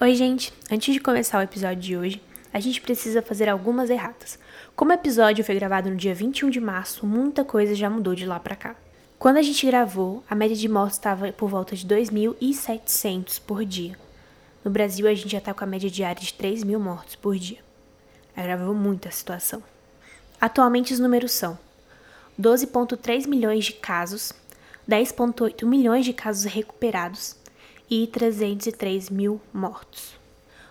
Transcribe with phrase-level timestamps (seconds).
[0.00, 0.52] Oi, gente!
[0.68, 2.20] Antes de começar o episódio de hoje,
[2.52, 4.36] a gente precisa fazer algumas erratas.
[4.74, 8.26] Como o episódio foi gravado no dia 21 de março, muita coisa já mudou de
[8.26, 8.74] lá pra cá.
[9.20, 13.96] Quando a gente gravou, a média de mortes estava por volta de 2.700 por dia.
[14.64, 17.36] No Brasil, a gente já está com a média diária de 3 mil mortos por
[17.36, 17.60] dia.
[18.36, 19.62] Agravou muito a situação.
[20.40, 21.56] Atualmente, os números são
[22.38, 24.32] 12,3 milhões de casos,
[24.90, 27.43] 10,8 milhões de casos recuperados
[27.90, 30.16] e 303 mil mortos.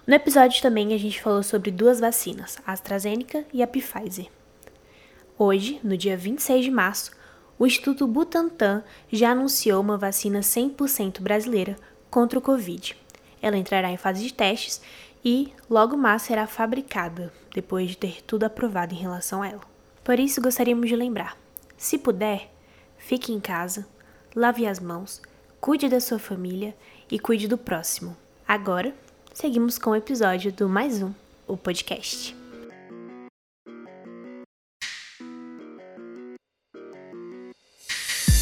[0.05, 4.27] No episódio também a gente falou sobre duas vacinas, a AstraZeneca e a Pfizer.
[5.37, 7.11] Hoje, no dia 26 de março,
[7.57, 11.77] o Instituto Butantan já anunciou uma vacina 100% brasileira
[12.09, 12.95] contra o Covid.
[13.41, 14.81] Ela entrará em fase de testes
[15.23, 19.61] e logo mais será fabricada, depois de ter tudo aprovado em relação a ela.
[20.03, 21.37] Por isso, gostaríamos de lembrar:
[21.77, 22.51] se puder,
[22.97, 23.87] fique em casa,
[24.35, 25.21] lave as mãos,
[25.61, 26.75] cuide da sua família
[27.13, 28.17] e cuide do próximo.
[28.47, 28.91] Agora,
[29.35, 31.13] seguimos com o episódio do Mais Um,
[31.47, 32.35] o podcast.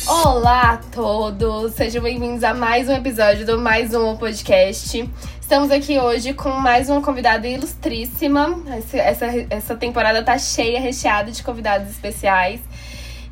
[0.08, 5.10] Olá a todos, sejam bem-vindos a mais um episódio do Mais Um Podcast.
[5.42, 8.64] Estamos aqui hoje com mais uma convidada ilustríssima.
[8.96, 12.62] Essa, essa temporada tá cheia, recheada de convidados especiais.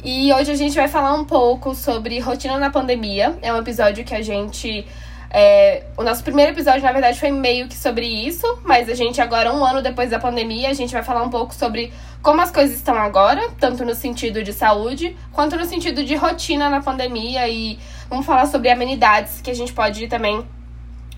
[0.03, 3.39] E hoje a gente vai falar um pouco sobre rotina na pandemia.
[3.41, 4.85] É um episódio que a gente
[5.31, 9.21] é, o nosso primeiro episódio, na verdade, foi meio que sobre isso, mas a gente
[9.21, 12.51] agora, um ano depois da pandemia, a gente vai falar um pouco sobre como as
[12.51, 17.47] coisas estão agora, tanto no sentido de saúde, quanto no sentido de rotina na pandemia
[17.47, 17.77] e
[18.09, 20.43] vamos falar sobre amenidades que a gente pode também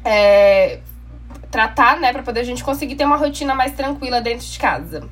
[0.04, 0.80] é,
[1.50, 5.08] tratar, né, para poder a gente conseguir ter uma rotina mais tranquila dentro de casa.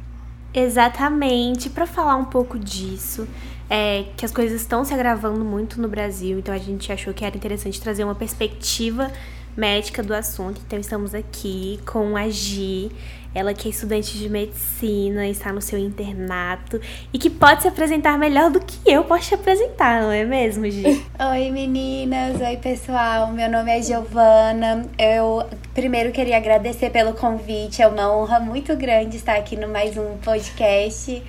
[0.54, 3.28] Exatamente, para falar um pouco disso,
[3.70, 7.24] é, que as coisas estão se agravando muito no Brasil, então a gente achou que
[7.24, 9.12] era interessante trazer uma perspectiva
[9.56, 10.62] médica do assunto.
[10.66, 12.92] Então estamos aqui com a Gi,
[13.36, 16.82] ela que é estudante de medicina, está no seu internato
[17.14, 20.70] e que pode se apresentar melhor do que eu posso te apresentar, não é mesmo,
[20.70, 21.06] Gi?
[21.32, 24.84] Oi meninas, oi pessoal, meu nome é Giovana.
[24.98, 29.96] Eu primeiro queria agradecer pelo convite, é uma honra muito grande estar aqui no mais
[29.96, 31.22] um podcast.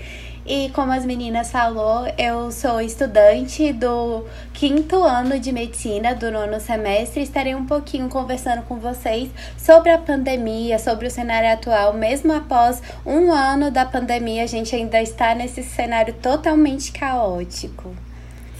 [0.53, 6.59] E como as meninas falou, eu sou estudante do quinto ano de medicina do nono
[6.59, 7.23] semestre.
[7.23, 11.93] Estarei um pouquinho conversando com vocês sobre a pandemia, sobre o cenário atual.
[11.93, 17.95] Mesmo após um ano da pandemia, a gente ainda está nesse cenário totalmente caótico.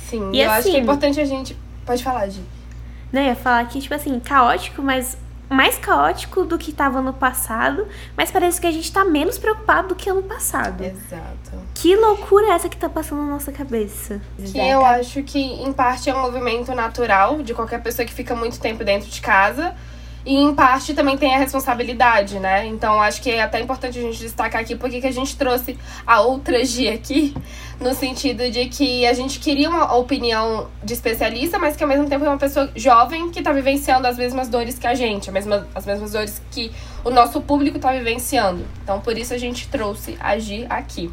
[0.09, 1.57] Sim, e eu assim, acho que é assim, importante a gente.
[1.85, 2.41] Pode falar, Gi.
[3.13, 5.19] Não, eu ia falar que, tipo assim, caótico, mas
[5.51, 9.89] mais caótico do que estava no passado, mas parece que a gente está menos preocupado
[9.89, 10.83] do que ano passado.
[10.83, 11.59] Exato.
[11.75, 14.21] Que loucura é essa que está passando na nossa cabeça?
[14.39, 18.35] Que eu acho que, em parte, é um movimento natural de qualquer pessoa que fica
[18.35, 19.75] muito tempo dentro de casa.
[20.25, 22.67] E em parte também tem a responsabilidade, né?
[22.67, 25.79] Então acho que é até importante a gente destacar aqui porque que a gente trouxe
[26.07, 27.35] a outra G aqui,
[27.81, 32.09] no sentido de que a gente queria uma opinião de especialista, mas que ao mesmo
[32.09, 35.35] tempo é uma pessoa jovem que está vivenciando as mesmas dores que a gente, as
[35.35, 36.71] mesmas, as mesmas dores que
[37.03, 38.67] o nosso público está vivenciando.
[38.83, 41.11] Então por isso a gente trouxe a G aqui.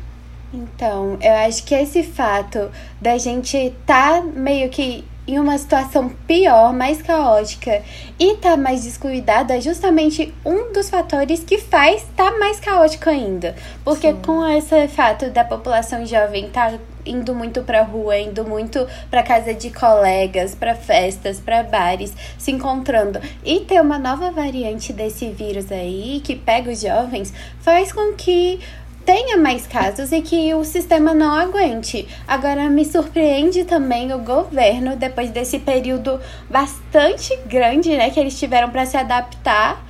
[0.53, 6.73] Então, eu acho que esse fato da gente tá meio que em uma situação pior,
[6.73, 7.83] mais caótica
[8.17, 13.55] e tá mais descuidada é justamente um dos fatores que faz tá mais caótico ainda.
[13.83, 14.21] Porque Sim.
[14.25, 16.73] com esse fato da população jovem tá
[17.05, 22.51] indo muito pra rua, indo muito pra casa de colegas, pra festas, pra bares, se
[22.51, 28.13] encontrando e ter uma nova variante desse vírus aí que pega os jovens, faz com
[28.13, 28.59] que
[29.07, 32.05] tenha mais casos e que o sistema não aguente.
[32.27, 36.19] Agora, me surpreende também o governo, depois desse período
[36.49, 39.81] bastante grande, né, que eles tiveram para se adaptar,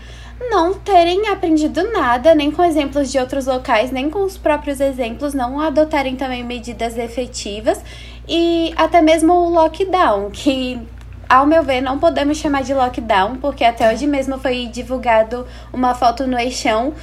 [0.51, 5.33] não terem aprendido nada, nem com exemplos de outros locais, nem com os próprios exemplos,
[5.33, 7.81] não adotarem também medidas efetivas
[8.27, 10.79] e até mesmo o lockdown, que
[11.29, 15.93] ao meu ver, não podemos chamar de lockdown, porque até hoje mesmo foi divulgado uma
[15.93, 16.93] foto no Eixão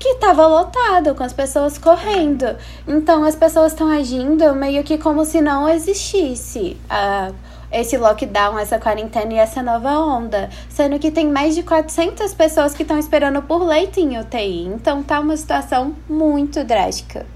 [0.00, 2.56] que estava lotado, com as pessoas correndo.
[2.88, 7.34] Então as pessoas estão agindo meio que como se não existisse uh,
[7.70, 10.48] esse lockdown, essa quarentena e essa nova onda.
[10.70, 14.64] Sendo que tem mais de 400 pessoas que estão esperando por leite em UTI.
[14.68, 17.26] Então tá uma situação muito drástica.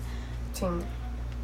[0.54, 0.80] Sim.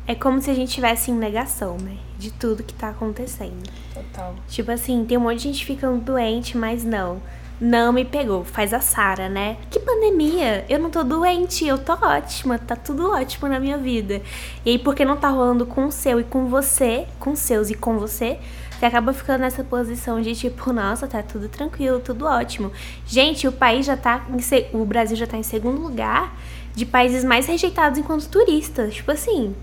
[0.06, 1.98] É como se a gente tivesse em negação, né?
[2.18, 3.70] De tudo que tá acontecendo.
[3.92, 4.34] Total.
[4.48, 7.20] Tipo assim, tem um monte de gente ficando doente, mas não
[7.60, 8.42] não me pegou.
[8.42, 9.58] Faz a Sara, né?
[9.70, 10.64] Que pandemia?
[10.68, 14.22] Eu não tô doente, eu tô ótima, tá tudo ótimo na minha vida.
[14.64, 17.74] E aí, porque não tá rolando com o seu e com você, com seus e
[17.74, 18.38] com você,
[18.78, 22.72] Você acaba ficando nessa posição de tipo, nossa, tá tudo tranquilo, tudo ótimo.
[23.06, 24.24] Gente, o país já tá.
[24.30, 26.34] Em, o Brasil já tá em segundo lugar
[26.74, 28.94] de países mais rejeitados enquanto turistas.
[28.94, 29.54] Tipo assim.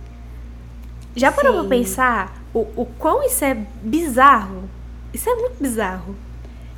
[1.16, 4.70] Já parou pra pensar o, o quão isso é bizarro?
[5.12, 6.16] Isso é muito bizarro.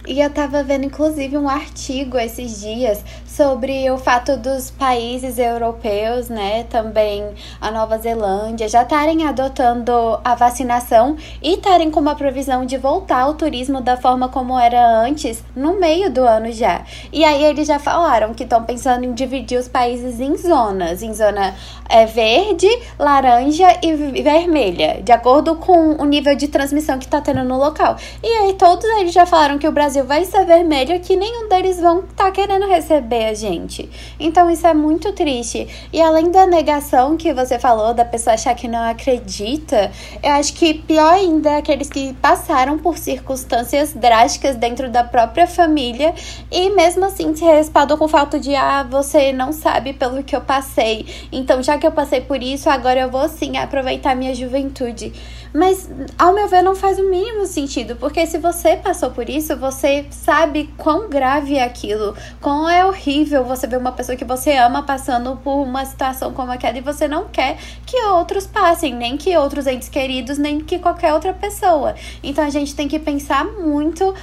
[0.09, 6.29] E eu tava vendo, inclusive, um artigo esses dias sobre o fato dos países europeus,
[6.29, 7.23] né, também
[7.61, 13.21] a Nova Zelândia, já estarem adotando a vacinação e estarem com uma previsão de voltar
[13.21, 16.83] ao turismo da forma como era antes, no meio do ano já.
[17.13, 21.13] E aí eles já falaram que estão pensando em dividir os países em zonas, em
[21.13, 21.53] zona
[21.87, 22.67] é, verde,
[22.97, 27.95] laranja e vermelha, de acordo com o nível de transmissão que está tendo no local.
[28.23, 31.79] E aí todos eles já falaram que o Brasil Vai ser vermelho que nenhum deles
[31.79, 33.89] vão estar tá querendo receber a gente.
[34.19, 35.67] Então isso é muito triste.
[35.91, 39.91] E além da negação que você falou, da pessoa achar que não acredita,
[40.21, 45.47] eu acho que pior ainda é aqueles que passaram por circunstâncias drásticas dentro da própria
[45.47, 46.13] família
[46.51, 50.35] e mesmo assim se respaldam com o fato de, ah, você não sabe pelo que
[50.35, 51.05] eu passei.
[51.31, 55.13] Então, já que eu passei por isso, agora eu vou sim aproveitar minha juventude.
[55.53, 59.57] Mas, ao meu ver, não faz o mínimo sentido, porque se você passou por isso,
[59.57, 64.55] você sabe quão grave é aquilo, quão é horrível você ver uma pessoa que você
[64.57, 69.17] ama passando por uma situação como aquela e você não quer que outros passem, nem
[69.17, 71.95] que outros entes queridos, nem que qualquer outra pessoa.
[72.23, 74.13] Então a gente tem que pensar muito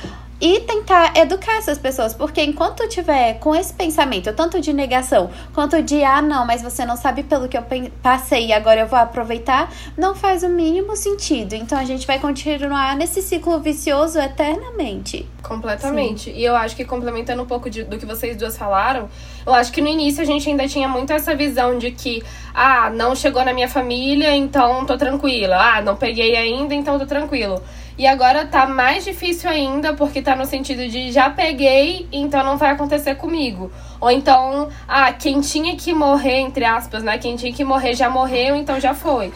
[0.40, 5.82] e tentar educar essas pessoas, porque enquanto tiver com esse pensamento, tanto de negação quanto
[5.82, 7.64] de ah, não, mas você não sabe pelo que eu
[8.02, 11.54] passei e agora eu vou aproveitar, não faz o mínimo sentido.
[11.54, 15.26] Então a gente vai continuar nesse ciclo vicioso eternamente.
[15.42, 16.30] Completamente.
[16.30, 16.36] Sim.
[16.36, 19.08] E eu acho que complementando um pouco de, do que vocês duas falaram,
[19.46, 22.22] eu acho que no início a gente ainda tinha muito essa visão de que,
[22.52, 25.56] ah, não chegou na minha família, então tô tranquila.
[25.56, 27.62] Ah, não peguei ainda, então tô tranquilo.
[27.96, 32.58] E agora tá mais difícil ainda, porque tá no sentido de já peguei, então não
[32.58, 33.70] vai acontecer comigo.
[34.00, 37.16] Ou então, ah, quem tinha que morrer, entre aspas, né?
[37.16, 39.32] Quem tinha que morrer já morreu, então já foi.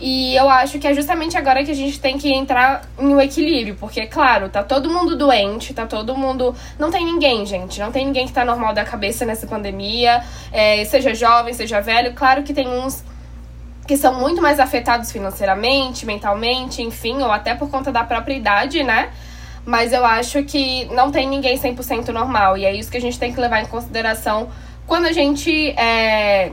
[0.00, 3.20] E eu acho que é justamente agora que a gente tem que entrar em um
[3.20, 6.54] equilíbrio, porque, claro, tá todo mundo doente, tá todo mundo.
[6.78, 7.80] Não tem ninguém, gente.
[7.80, 12.12] Não tem ninguém que tá normal da cabeça nessa pandemia, é, seja jovem, seja velho.
[12.14, 13.04] Claro que tem uns
[13.86, 18.82] que são muito mais afetados financeiramente, mentalmente, enfim, ou até por conta da própria idade,
[18.82, 19.10] né?
[19.64, 22.56] Mas eu acho que não tem ninguém 100% normal.
[22.56, 24.48] E é isso que a gente tem que levar em consideração
[24.86, 26.52] quando a gente é,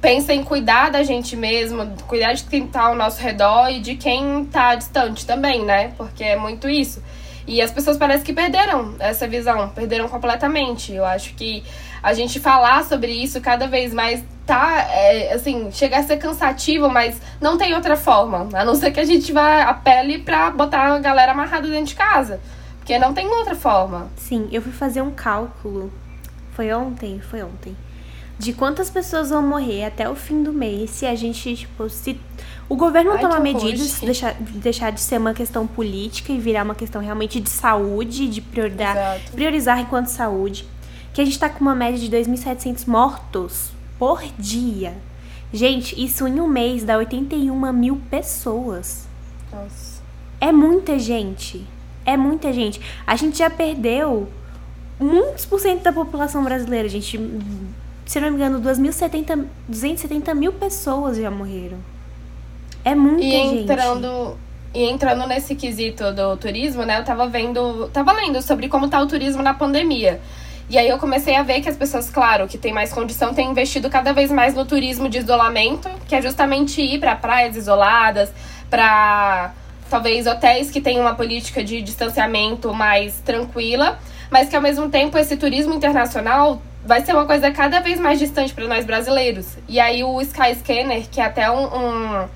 [0.00, 3.96] pensa em cuidar da gente mesmo, cuidar de quem tá ao nosso redor e de
[3.96, 5.92] quem tá distante também, né?
[5.96, 7.02] Porque é muito isso.
[7.46, 10.92] E as pessoas parecem que perderam essa visão, perderam completamente.
[10.92, 11.64] Eu acho que
[12.02, 16.88] a gente falar sobre isso cada vez mais tá, é, assim, chega a ser cansativo,
[16.88, 18.48] mas não tem outra forma.
[18.52, 21.86] A não ser que a gente vá a pele pra botar a galera amarrada dentro
[21.86, 22.40] de casa.
[22.78, 24.08] Porque não tem outra forma.
[24.16, 25.92] Sim, eu fui fazer um cálculo.
[26.52, 27.18] Foi ontem?
[27.20, 27.74] Foi ontem.
[28.38, 32.20] De quantas pessoas vão morrer até o fim do mês se a gente, tipo, se
[32.68, 36.74] o governo não tomar medidas, deixar, deixar de ser uma questão política e virar uma
[36.74, 40.66] questão realmente de saúde, de priorizar, priorizar enquanto saúde.
[41.12, 44.94] Que a gente tá com uma média de 2.700 mortos por dia.
[45.52, 49.08] Gente, isso em um mês dá 81 mil pessoas.
[49.50, 50.02] Nossa.
[50.40, 51.66] É muita gente.
[52.04, 52.80] É muita gente.
[53.06, 54.28] A gente já perdeu
[55.00, 57.18] muitos por cento da população brasileira, gente.
[58.08, 61.76] Se não me engano, 270 mil pessoas já morreram.
[62.82, 63.62] É muita e gente.
[63.64, 64.34] Entrando,
[64.74, 66.98] e entrando nesse quesito do turismo, né?
[66.98, 70.22] Eu tava vendo, tava lendo sobre como tá o turismo na pandemia.
[70.70, 73.50] E aí eu comecei a ver que as pessoas, claro, que têm mais condição, têm
[73.50, 78.32] investido cada vez mais no turismo de isolamento, que é justamente ir para praias isoladas,
[78.70, 79.52] para
[79.90, 83.98] talvez hotéis que têm uma política de distanciamento mais tranquila,
[84.30, 88.18] mas que ao mesmo tempo esse turismo internacional vai ser uma coisa cada vez mais
[88.18, 89.58] distante para nós brasileiros.
[89.68, 92.28] E aí o Skyscanner, que é até um, um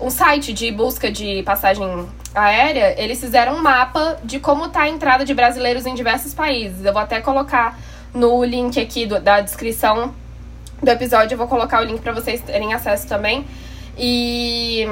[0.00, 4.88] um site de busca de passagem aérea, eles fizeram um mapa de como está a
[4.88, 6.84] entrada de brasileiros em diversos países.
[6.84, 7.76] Eu vou até colocar
[8.14, 10.14] no link aqui do, da descrição
[10.80, 13.44] do episódio, eu vou colocar o link para vocês terem acesso também.
[13.98, 14.86] E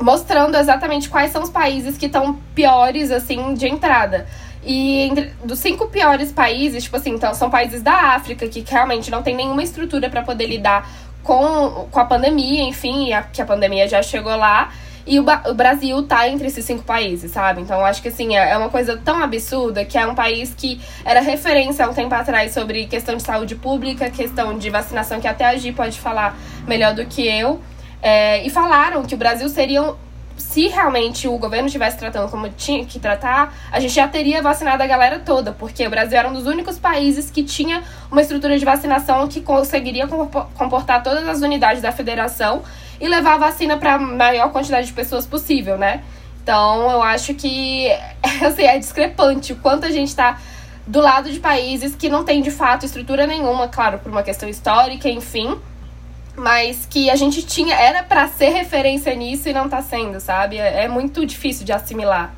[0.00, 4.28] mostrando exatamente quais são os países que estão piores, assim, de entrada.
[4.68, 9.10] E entre, dos cinco piores países, tipo assim, então, são países da África que realmente
[9.10, 10.86] não tem nenhuma estrutura para poder lidar
[11.22, 14.70] com, com a pandemia, enfim, a, que a pandemia já chegou lá.
[15.06, 17.62] E o, o, Brasil tá entre esses cinco países, sabe?
[17.62, 20.78] Então, acho que, assim, é, é uma coisa tão absurda que é um país que
[21.02, 25.26] era referência há um tempo atrás sobre questão de saúde pública, questão de vacinação, que
[25.26, 27.58] até a Gi pode falar melhor do que eu.
[28.02, 29.94] É, e falaram que o Brasil seria
[30.38, 34.82] se realmente o governo estivesse tratando como tinha que tratar, a gente já teria vacinado
[34.82, 38.58] a galera toda, porque o Brasil era um dos únicos países que tinha uma estrutura
[38.58, 40.06] de vacinação que conseguiria
[40.54, 42.62] comportar todas as unidades da federação
[43.00, 46.02] e levar a vacina para a maior quantidade de pessoas possível, né?
[46.42, 47.90] Então, eu acho que
[48.44, 50.38] assim, é discrepante o quanto a gente está
[50.86, 54.48] do lado de países que não tem de fato estrutura nenhuma, claro, por uma questão
[54.48, 55.58] histórica, enfim,
[56.38, 60.56] mas que a gente tinha, era para ser referência nisso e não tá sendo, sabe?
[60.56, 62.34] É, é, muito difícil de assimilar.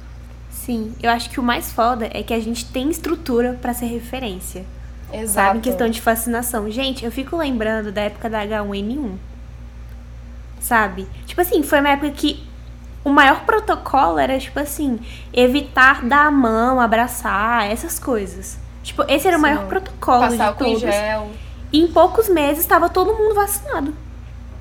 [0.50, 3.86] Sim, eu acho que o mais foda é que a gente tem estrutura para ser
[3.86, 4.64] referência.
[5.12, 5.28] Exato.
[5.32, 6.70] Sabe, em questão de fascinação.
[6.70, 9.16] Gente, eu fico lembrando da época da H1N1.
[10.60, 11.06] Sabe?
[11.26, 12.44] Tipo assim, foi uma época que
[13.04, 15.00] o maior protocolo era, tipo assim,
[15.32, 18.58] evitar dar a mão, abraçar, essas coisas.
[18.82, 19.38] Tipo, esse era Sim.
[19.38, 20.80] o maior protocolo Passar de todos.
[20.80, 21.30] Gel.
[21.72, 23.94] Em poucos meses estava todo mundo vacinado.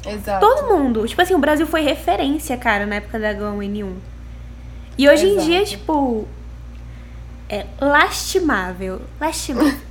[0.06, 0.40] Exato.
[0.40, 1.08] Todo mundo.
[1.08, 3.94] Tipo assim, o Brasil foi referência, cara, na época da H1N1.
[4.98, 5.42] E hoje Exato.
[5.42, 6.28] em dia, tipo.
[7.48, 9.02] É lastimável.
[9.20, 9.80] Lastimável.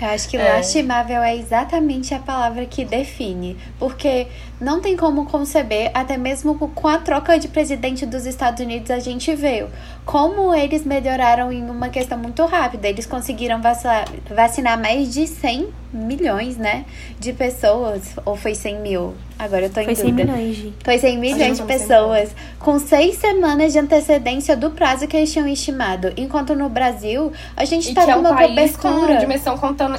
[0.00, 0.52] Eu acho que é.
[0.54, 3.56] lastimável é exatamente a palavra que define.
[3.80, 4.28] Porque
[4.60, 8.98] não tem como conceber, até mesmo com a troca de presidente dos Estados Unidos, a
[8.98, 9.68] gente veio
[10.04, 12.88] como eles melhoraram em uma questão muito rápida.
[12.88, 16.86] Eles conseguiram vacinar, vacinar mais de 100 milhões, né?
[17.20, 18.02] De pessoas.
[18.24, 19.14] Ou foi 100 mil?
[19.38, 20.32] Agora eu tô em foi dúvida.
[20.32, 20.56] Foi 100 milhões.
[20.56, 20.74] De...
[20.82, 22.30] Foi 100 milhões de pessoas.
[22.58, 26.10] Com seis semanas de antecedência do prazo que eles tinham estimado.
[26.16, 29.14] Enquanto no Brasil, a gente e tá com é um país cobertura.
[29.14, 29.58] com dimensão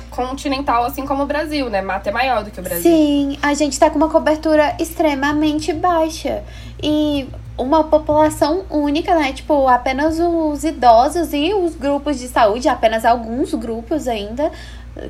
[0.10, 1.82] continental, assim como o Brasil, né?
[1.82, 2.82] Mata é maior do que o Brasil.
[2.82, 4.49] Sim, a gente tá com uma cobertura
[4.80, 6.44] extremamente baixa.
[6.82, 7.28] E
[7.58, 9.34] uma população única, né?
[9.34, 14.52] Tipo, apenas os idosos e os grupos de saúde, apenas alguns grupos ainda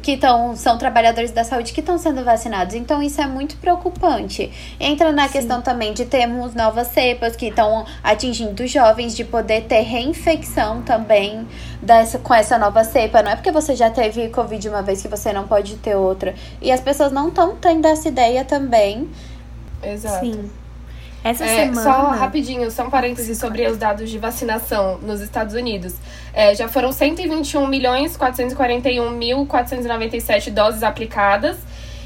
[0.01, 2.75] que tão, são trabalhadores da saúde que estão sendo vacinados.
[2.75, 4.51] Então, isso é muito preocupante.
[4.79, 5.33] Entra na Sim.
[5.33, 11.47] questão também de termos novas cepas que estão atingindo jovens, de poder ter reinfecção também
[11.81, 13.23] dessa, com essa nova cepa.
[13.23, 16.35] Não é porque você já teve Covid uma vez que você não pode ter outra.
[16.61, 19.09] E as pessoas não estão tendo essa ideia também.
[19.83, 20.25] Exato.
[20.25, 20.49] Sim.
[21.23, 21.83] Essa é, semana.
[21.83, 25.95] Só rapidinho, só um parênteses sobre os dados de vacinação nos Estados Unidos.
[26.33, 31.57] É, já foram 121 milhões 441 mil 497 doses aplicadas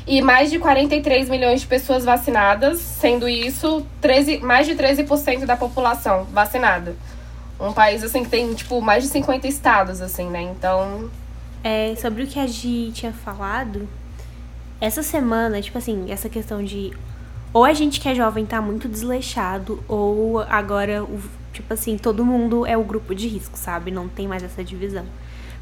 [0.08, 5.56] e mais de 43 milhões de pessoas vacinadas, sendo isso 13, mais de 13% da
[5.56, 6.96] população vacinada.
[7.60, 10.42] Um país assim que tem tipo mais de 50 estados assim, né?
[10.42, 11.10] Então,
[11.64, 13.88] é, sobre o que a Gi tinha falado,
[14.82, 16.92] essa semana, tipo assim, essa questão de
[17.54, 21.06] ou a gente que é jovem tá muito desleixado, ou agora,
[21.54, 23.92] tipo assim, todo mundo é o grupo de risco, sabe?
[23.92, 25.06] Não tem mais essa divisão.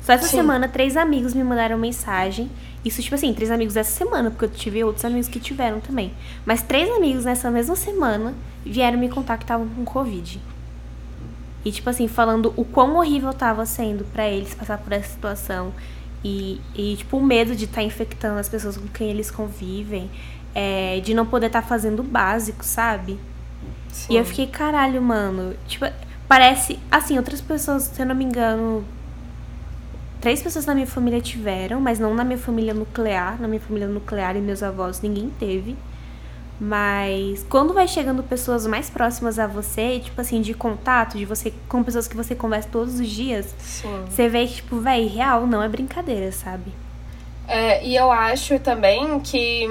[0.02, 0.38] Só essa Sim.
[0.38, 2.50] semana, três amigos me mandaram mensagem.
[2.84, 6.14] Isso, tipo assim, três amigos essa semana, porque eu tive outros amigos que tiveram também.
[6.46, 8.34] Mas três amigos nessa mesma semana
[8.66, 10.42] vieram me contar que estavam com Covid.
[11.64, 15.72] E, tipo assim, falando o quão horrível tava sendo para eles passar por essa situação.
[16.24, 20.10] E, e, tipo, o medo de estar tá infectando as pessoas com quem eles convivem
[20.54, 23.20] é, de não poder estar tá fazendo o básico, sabe?
[23.90, 24.14] Sim.
[24.14, 25.56] E eu fiquei, caralho, mano.
[25.68, 25.86] Tipo,
[26.28, 26.80] parece.
[26.90, 28.84] Assim, outras pessoas, se eu não me engano.
[30.20, 33.40] Três pessoas na minha família tiveram, mas não na minha família nuclear.
[33.42, 35.76] Na minha família nuclear e meus avós ninguém teve.
[36.64, 41.52] Mas quando vai chegando pessoas mais próximas a você, tipo assim, de contato, de você
[41.68, 44.06] com pessoas que você conversa todos os dias, Sim.
[44.08, 46.72] você vê que, tipo, véi, real, não é brincadeira, sabe?
[47.48, 49.68] É, e eu acho também que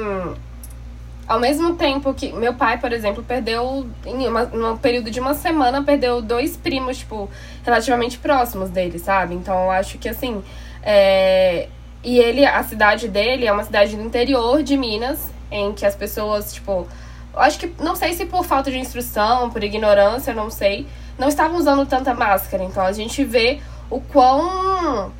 [1.30, 5.32] ao mesmo tempo que meu pai, por exemplo, perdeu, em uma, um período de uma
[5.32, 7.30] semana, perdeu dois primos, tipo,
[7.64, 9.36] relativamente próximos dele, sabe?
[9.36, 10.42] Então eu acho que assim.
[10.82, 11.68] É...
[12.02, 15.94] E ele, a cidade dele é uma cidade do interior de Minas, em que as
[15.94, 16.88] pessoas, tipo.
[17.32, 20.84] Acho que, não sei se por falta de instrução, por ignorância, não sei,
[21.16, 22.64] não estavam usando tanta máscara.
[22.64, 25.12] Então a gente vê o quão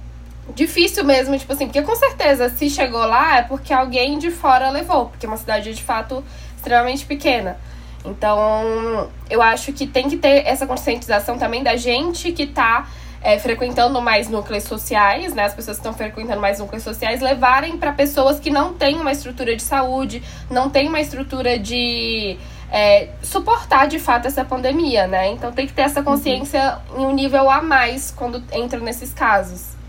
[0.54, 4.70] difícil mesmo, tipo assim, porque com certeza se chegou lá é porque alguém de fora
[4.70, 6.24] levou, porque é uma cidade de fato
[6.56, 7.58] extremamente pequena.
[8.04, 12.88] Então, eu acho que tem que ter essa conscientização também da gente que tá
[13.22, 15.44] é, frequentando mais núcleos sociais, né?
[15.44, 19.12] As pessoas que estão frequentando mais núcleos sociais levarem para pessoas que não têm uma
[19.12, 22.38] estrutura de saúde, não têm uma estrutura de
[22.70, 25.28] é, suportar de fato essa pandemia, né?
[25.28, 27.02] Então tem que ter essa consciência uhum.
[27.02, 29.79] em um nível a mais quando entram nesses casos.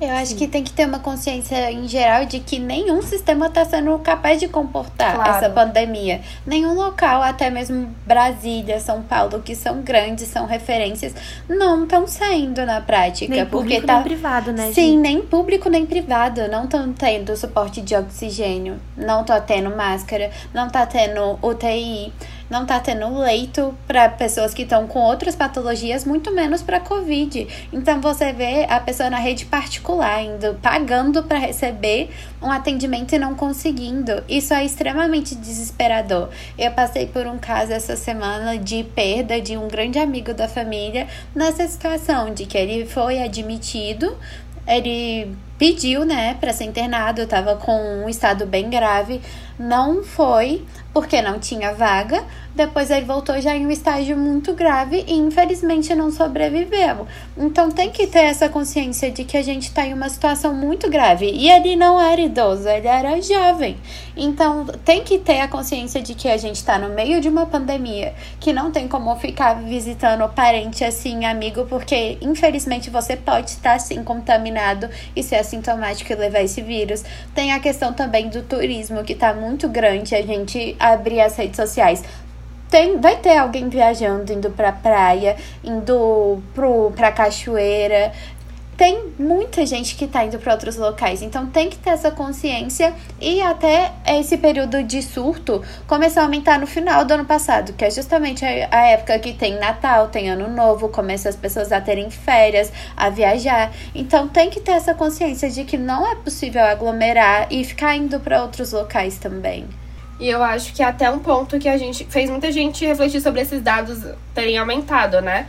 [0.00, 0.36] Eu acho Sim.
[0.36, 4.40] que tem que ter uma consciência em geral de que nenhum sistema está sendo capaz
[4.40, 5.30] de comportar claro.
[5.30, 6.20] essa pandemia.
[6.44, 11.14] Nenhum local, até mesmo Brasília, São Paulo, que são grandes, são referências,
[11.48, 13.32] não estão sendo na prática.
[13.32, 13.94] Nem porque público tá...
[13.94, 14.72] nem privado, né?
[14.72, 14.96] Sim, gente?
[14.96, 16.48] nem público nem privado.
[16.48, 22.12] Não estão tendo suporte de oxigênio, não estão tendo máscara, não tá tendo UTI.
[22.48, 27.46] Não tá tendo leito para pessoas que estão com outras patologias, muito menos para Covid.
[27.72, 32.10] Então você vê a pessoa na rede particular indo pagando para receber
[32.42, 34.22] um atendimento e não conseguindo.
[34.28, 36.28] Isso é extremamente desesperador.
[36.58, 41.06] Eu passei por um caso essa semana de perda de um grande amigo da família
[41.34, 44.16] nessa situação de que ele foi admitido
[44.66, 49.20] ele pediu, né, para ser internado, eu tava com um estado bem grave,
[49.58, 52.24] não foi porque não tinha vaga.
[52.54, 57.04] Depois ele voltou já em um estágio muito grave e infelizmente não sobreviveu.
[57.36, 60.88] Então tem que ter essa consciência de que a gente está em uma situação muito
[60.88, 61.28] grave.
[61.28, 63.76] E ele não era idoso, ele era jovem.
[64.16, 67.44] Então tem que ter a consciência de que a gente está no meio de uma
[67.44, 73.74] pandemia, que não tem como ficar visitando parente assim, amigo, porque infelizmente você pode estar
[73.74, 77.02] assim contaminado e ser assintomático e levar esse vírus.
[77.34, 80.14] Tem a questão também do turismo que está muito grande.
[80.14, 82.02] A gente abrir as redes sociais,
[82.74, 88.12] tem, vai ter alguém viajando, indo pra praia, indo pro, pra cachoeira.
[88.76, 92.92] Tem muita gente que tá indo para outros locais, então tem que ter essa consciência
[93.20, 97.84] e até esse período de surto começou a aumentar no final do ano passado, que
[97.84, 102.10] é justamente a época que tem Natal, tem Ano Novo, começa as pessoas a terem
[102.10, 103.72] férias, a viajar.
[103.94, 108.18] Então tem que ter essa consciência de que não é possível aglomerar e ficar indo
[108.18, 109.68] para outros locais também.
[110.24, 113.20] E eu acho que é até um ponto que a gente fez muita gente refletir
[113.20, 113.98] sobre esses dados
[114.34, 115.46] terem aumentado, né?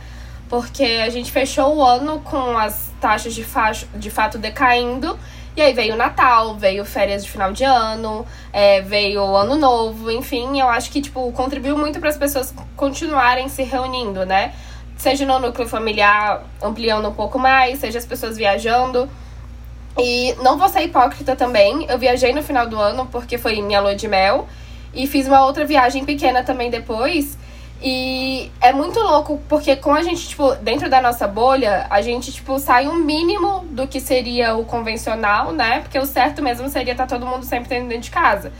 [0.50, 5.18] Porque a gente fechou o ano com as taxas de, facho, de fato decaindo.
[5.56, 9.56] E aí veio o Natal, veio férias de final de ano, é, veio o Ano
[9.56, 14.52] Novo, enfim, eu acho que, tipo, contribuiu muito para as pessoas continuarem se reunindo, né?
[14.98, 19.08] Seja no núcleo familiar ampliando um pouco mais, seja as pessoas viajando.
[19.98, 21.86] E não vou ser hipócrita também.
[21.88, 24.46] Eu viajei no final do ano porque foi minha lua de mel.
[24.96, 27.38] E fiz uma outra viagem pequena também depois.
[27.82, 32.32] E é muito louco, porque com a gente, tipo, dentro da nossa bolha, a gente,
[32.32, 35.80] tipo, sai um mínimo do que seria o convencional, né?
[35.80, 38.50] Porque o certo mesmo seria estar tá todo mundo sempre dentro de casa.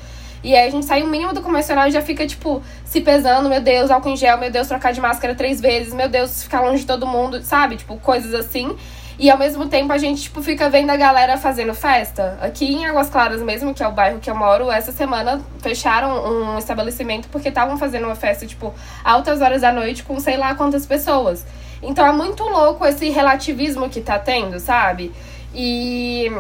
[0.45, 3.49] E aí a gente sai o mínimo do convencional e já fica, tipo, se pesando,
[3.49, 6.61] meu Deus, álcool em gel, meu Deus, trocar de máscara três vezes, meu Deus, ficar
[6.61, 7.77] longe de todo mundo, sabe?
[7.77, 8.77] Tipo, coisas assim.
[9.19, 12.39] E ao mesmo tempo a gente, tipo, fica vendo a galera fazendo festa.
[12.41, 16.55] Aqui em Águas Claras mesmo, que é o bairro que eu moro, essa semana fecharam
[16.55, 20.55] um estabelecimento porque estavam fazendo uma festa, tipo, altas horas da noite com sei lá
[20.55, 21.47] quantas pessoas.
[21.83, 25.13] Então é muito louco esse relativismo que tá tendo, sabe?
[25.55, 26.31] E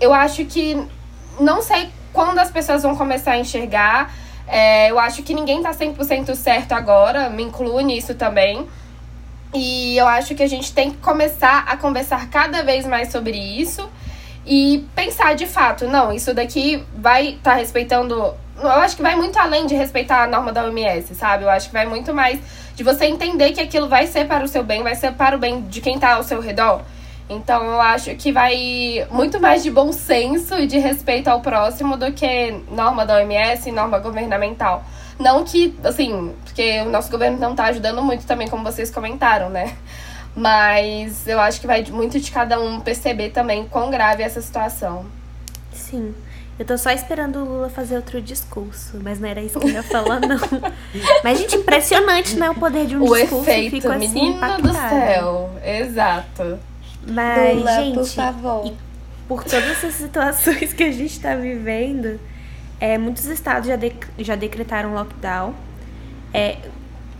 [0.00, 0.82] eu acho que
[1.38, 4.14] não sei quando as pessoas vão começar a enxergar.
[4.46, 8.66] É, eu acho que ninguém tá 100% certo agora, me incluo nisso também.
[9.54, 13.38] E eu acho que a gente tem que começar a conversar cada vez mais sobre
[13.38, 13.88] isso
[14.44, 18.34] e pensar de fato, não, isso daqui vai estar tá respeitando.
[18.60, 21.44] Eu acho que vai muito além de respeitar a norma da OMS, sabe?
[21.44, 22.40] Eu acho que vai muito mais
[22.74, 25.38] de você entender que aquilo vai ser para o seu bem, vai ser para o
[25.38, 26.82] bem de quem está ao seu redor.
[27.30, 31.96] Então eu acho que vai muito mais de bom senso e de respeito ao próximo
[31.96, 34.84] do que norma da OMS e norma governamental.
[35.18, 39.48] Não que, assim, porque o nosso governo não tá ajudando muito também, como vocês comentaram,
[39.48, 39.76] né?
[40.34, 44.42] Mas eu acho que vai muito de cada um perceber também quão grave é essa
[44.42, 45.06] situação.
[45.72, 46.14] Sim.
[46.58, 49.72] Eu tô só esperando o Lula fazer outro discurso, mas não era isso que eu
[49.72, 50.38] ia falar, não.
[51.22, 52.48] mas, gente, impressionante, né?
[52.50, 53.42] O poder de um o discurso.
[53.42, 55.50] Efeito, fico assim, menino do céu.
[55.64, 56.58] Exato.
[57.08, 58.72] Mas, Lula, gente, por favor.
[59.26, 62.20] por todas essas situações que a gente tá vivendo,
[62.84, 65.54] é, muitos estados já, de, já decretaram lockdown.
[66.34, 66.58] É,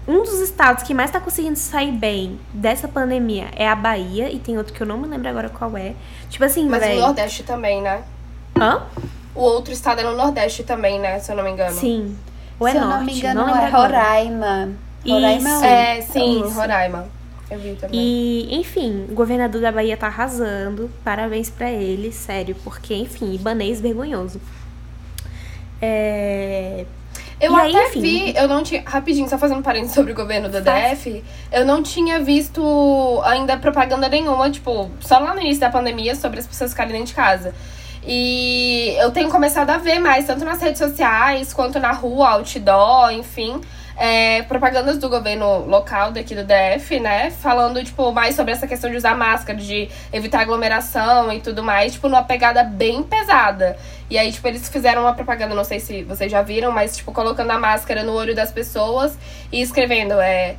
[0.06, 4.38] um dos estados que mais está conseguindo sair bem dessa pandemia é a Bahia, e
[4.38, 5.94] tem outro que eu não me lembro agora qual é.
[6.28, 6.98] Tipo assim, Mas véio...
[6.98, 8.02] o Nordeste também, né?
[8.60, 8.82] Hã?
[9.34, 11.18] O outro estado é no Nordeste também, né?
[11.18, 11.74] Se eu não me engano.
[11.74, 12.14] Sim.
[12.60, 14.68] Ou é Se norte, eu não me engano, não é Roraima.
[15.06, 15.64] Roraima Isso.
[15.64, 16.50] É, sim, Isso.
[16.50, 17.08] Roraima.
[17.50, 17.98] Eu vi também.
[17.98, 20.90] E, enfim, o governador da Bahia tá arrasando.
[21.02, 24.38] Parabéns para ele, sério, porque, enfim, ibanês vergonhoso.
[25.84, 26.84] É...
[27.40, 28.82] Eu e até aí, vi, eu não tinha.
[28.86, 34.08] Rapidinho, só fazendo parênteses sobre o governo do DF, eu não tinha visto ainda propaganda
[34.08, 37.54] nenhuma, tipo, só lá no início da pandemia sobre as pessoas ficarem dentro de casa.
[38.06, 43.12] E eu tenho começado a ver mais, tanto nas redes sociais quanto na rua, outdoor,
[43.12, 43.60] enfim
[43.96, 47.30] é, propagandas do governo local daqui do DF, né?
[47.30, 51.92] Falando, tipo, mais sobre essa questão de usar máscara, de evitar aglomeração e tudo mais,
[51.92, 53.76] tipo, numa pegada bem pesada.
[54.10, 57.12] E aí, tipo, eles fizeram uma propaganda, não sei se vocês já viram, mas, tipo,
[57.12, 59.16] colocando a máscara no olho das pessoas
[59.50, 60.56] e escrevendo, é.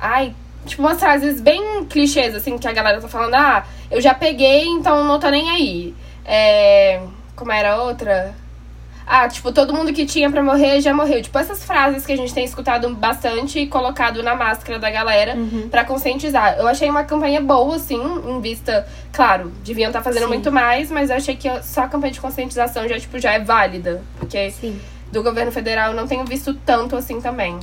[0.00, 0.34] Ai,
[0.66, 4.66] tipo, umas frases bem clichês, assim, que a galera tá falando, ah, eu já peguei,
[4.66, 5.94] então não tô nem aí.
[6.24, 7.00] É.
[7.36, 8.34] Como era a outra?
[9.10, 11.22] Ah, tipo, todo mundo que tinha pra morrer já morreu.
[11.22, 15.34] Tipo, essas frases que a gente tem escutado bastante e colocado na máscara da galera
[15.34, 15.66] uhum.
[15.70, 16.56] para conscientizar.
[16.58, 18.86] Eu achei uma campanha boa, assim, em vista.
[19.10, 20.28] Claro, deviam estar tá fazendo Sim.
[20.28, 23.40] muito mais, mas eu achei que só a campanha de conscientização já, tipo, já é
[23.40, 24.02] válida.
[24.18, 24.78] Porque Sim.
[25.10, 27.58] do governo federal eu não tenho visto tanto assim também.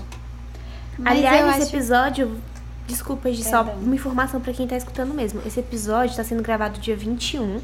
[0.97, 1.75] Mas Aliás, esse acho...
[1.75, 2.41] episódio.
[2.87, 5.41] Desculpa, de só uma informação para quem tá escutando mesmo.
[5.45, 7.59] Esse episódio tá sendo gravado dia 21,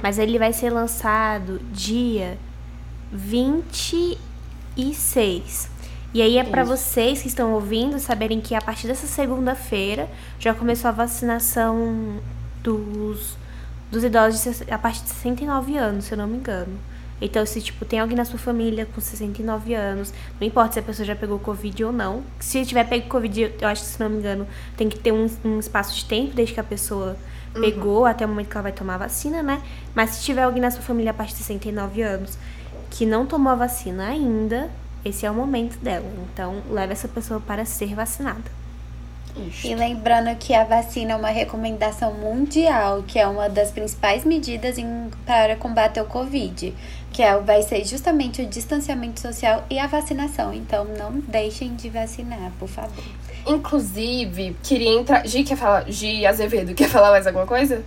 [0.00, 2.38] mas ele vai ser lançado dia
[3.12, 5.70] 26.
[6.12, 10.52] E aí é para vocês que estão ouvindo saberem que a partir dessa segunda-feira já
[10.52, 12.20] começou a vacinação
[12.62, 13.36] dos,
[13.90, 16.78] dos idosos a partir de 69 anos, se eu não me engano.
[17.20, 20.82] Então, se tipo, tem alguém na sua família com 69 anos, não importa se a
[20.82, 22.22] pessoa já pegou Covid ou não.
[22.38, 24.46] Se tiver pego Covid, eu acho que, se não me engano,
[24.76, 27.16] tem que ter um, um espaço de tempo desde que a pessoa
[27.54, 27.60] uhum.
[27.60, 29.62] pegou até o momento que ela vai tomar a vacina, né?
[29.94, 32.38] Mas se tiver alguém na sua família a partir de 69 anos
[32.90, 34.68] que não tomou a vacina ainda,
[35.04, 36.06] esse é o momento dela.
[36.32, 38.60] Então, leve essa pessoa para ser vacinada.
[39.64, 44.76] E lembrando que a vacina é uma recomendação mundial, que é uma das principais medidas
[44.76, 46.74] em, para combater o Covid,
[47.12, 50.52] que é, vai ser justamente o distanciamento social e a vacinação.
[50.52, 53.04] Então não deixem de vacinar, por favor.
[53.46, 55.26] Inclusive, queria entrar.
[55.26, 55.90] Gi quer falar.
[55.90, 57.84] Gi Azevedo, quer falar mais alguma coisa?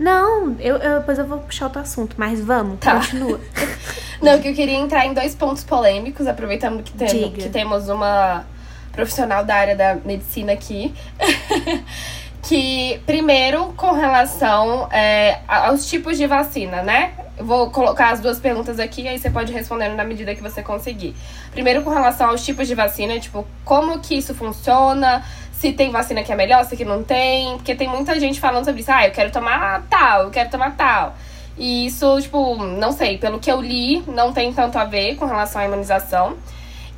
[0.00, 2.94] Não, eu, eu, depois eu vou puxar outro assunto, mas vamos, tá.
[2.94, 3.38] continua.
[4.22, 8.46] Não, que eu queria entrar em dois pontos polêmicos, aproveitando que, tem, que temos uma
[8.92, 10.94] profissional da área da medicina aqui.
[12.42, 17.12] que, primeiro, com relação é, aos tipos de vacina, né?
[17.36, 20.62] Eu vou colocar as duas perguntas aqui, aí você pode responder na medida que você
[20.62, 21.14] conseguir.
[21.52, 25.22] Primeiro, com relação aos tipos de vacina, tipo, como que isso funciona?
[25.60, 27.54] Se tem vacina que é melhor, se que não tem.
[27.58, 28.90] Porque tem muita gente falando sobre isso.
[28.90, 31.14] Ah, eu quero tomar tal, eu quero tomar tal.
[31.58, 35.26] E isso, tipo, não sei, pelo que eu li, não tem tanto a ver com
[35.26, 36.38] relação à imunização.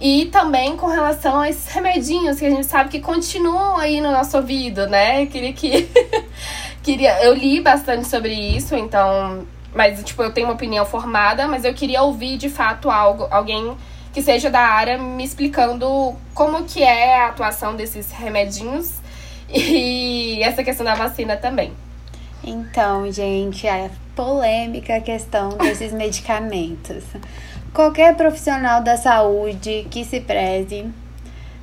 [0.01, 4.13] E também com relação a esses remedinhos que a gente sabe que continuam aí no
[4.13, 5.27] nosso ouvido, né?
[5.27, 5.89] Queria que.
[6.85, 9.45] queria, eu li bastante sobre isso, então.
[9.75, 13.77] Mas, tipo, eu tenho uma opinião formada, mas eu queria ouvir de fato algo, alguém
[14.13, 18.95] que seja da área me explicando como que é a atuação desses remedinhos
[19.49, 21.73] e essa questão da vacina também.
[22.45, 27.05] Então, gente, a polêmica questão desses medicamentos.
[27.73, 30.87] Qualquer profissional da saúde que se preze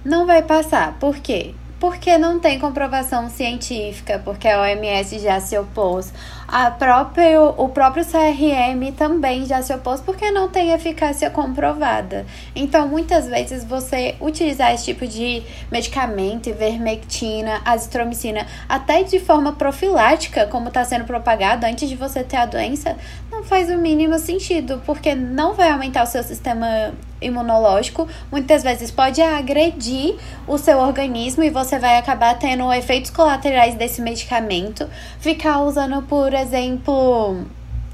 [0.04, 0.98] não vai passar.
[1.00, 1.54] Por quê?
[1.80, 6.12] Porque não tem comprovação científica, porque a OMS já se opôs
[6.52, 12.26] a próprio, o próprio CRM também já se opôs porque não tem eficácia comprovada.
[12.56, 20.48] Então, muitas vezes, você utilizar esse tipo de medicamento, ivermectina, azitromicina, até de forma profilática,
[20.48, 22.98] como está sendo propagado antes de você ter a doença,
[23.32, 28.91] não faz o mínimo sentido, porque não vai aumentar o seu sistema imunológico, muitas vezes
[28.91, 30.15] pode agredir
[30.47, 34.88] o seu organismo e você vai acabar tendo efeitos colaterais desse medicamento.
[35.19, 37.45] Ficar usando por exemplo,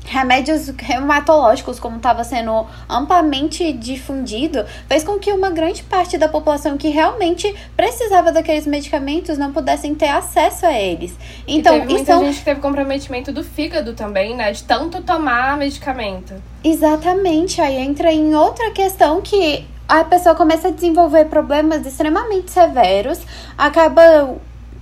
[0.06, 6.78] remédios reumatológicos, como estava sendo amplamente difundido, fez com que uma grande parte da população
[6.78, 11.16] que realmente precisava daqueles medicamentos não pudessem ter acesso a eles.
[11.48, 14.52] Então, e teve muita gente que teve comprometimento do fígado também, né?
[14.52, 16.34] De tanto tomar medicamento.
[16.64, 17.62] Exatamente.
[17.62, 23.20] Aí entra em outra questão que a pessoa começa a desenvolver problemas extremamente severos,
[23.58, 24.36] acaba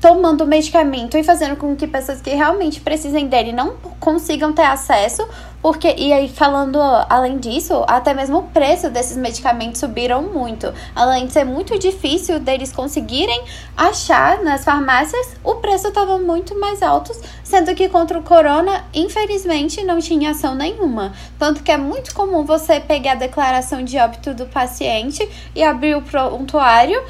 [0.04, 5.26] tomando medicamento e fazendo com que pessoas que realmente precisem dele não consigam ter acesso,
[5.62, 6.78] porque e aí falando
[7.10, 10.74] além disso, até mesmo o preço desses medicamentos subiram muito.
[10.94, 13.46] Além de ser muito difícil deles conseguirem
[13.78, 19.86] achar nas farmácias, o preço estava muito mais alto, sendo que contra o corona, infelizmente,
[19.86, 21.14] não tinha ação nenhuma.
[21.40, 25.96] Tanto que é muito comum você pegar a declaração de óbito do paciente e abrir
[25.96, 27.02] o prontuário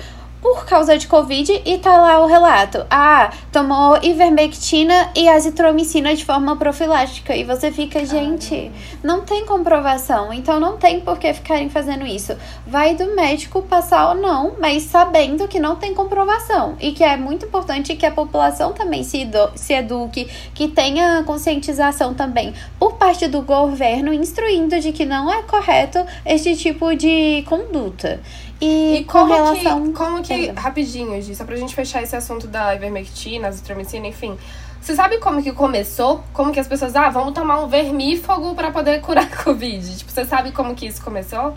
[0.44, 2.86] por causa de Covid e tá lá o relato.
[2.90, 7.34] Ah, tomou ivermectina e azitromicina de forma profilática.
[7.34, 8.70] E você fica, gente,
[9.02, 12.36] não tem comprovação, então não tem por que ficarem fazendo isso.
[12.68, 16.76] Vai do médico passar ou não, mas sabendo que não tem comprovação.
[16.78, 19.26] E que é muito importante que a população também se,
[19.56, 25.42] se eduque, que tenha conscientização também por parte do governo, instruindo de que não é
[25.44, 28.20] correto este tipo de conduta.
[28.64, 29.84] E, e como relação...
[29.84, 34.38] que, como que rapidinho, Gi, só pra gente fechar esse assunto da ivermectina, azitromicina, enfim.
[34.80, 36.24] Você sabe como que começou?
[36.34, 39.98] Como que as pessoas, ah, vamos tomar um vermífugo para poder curar a Covid?
[39.98, 41.54] Tipo, você sabe como que isso começou?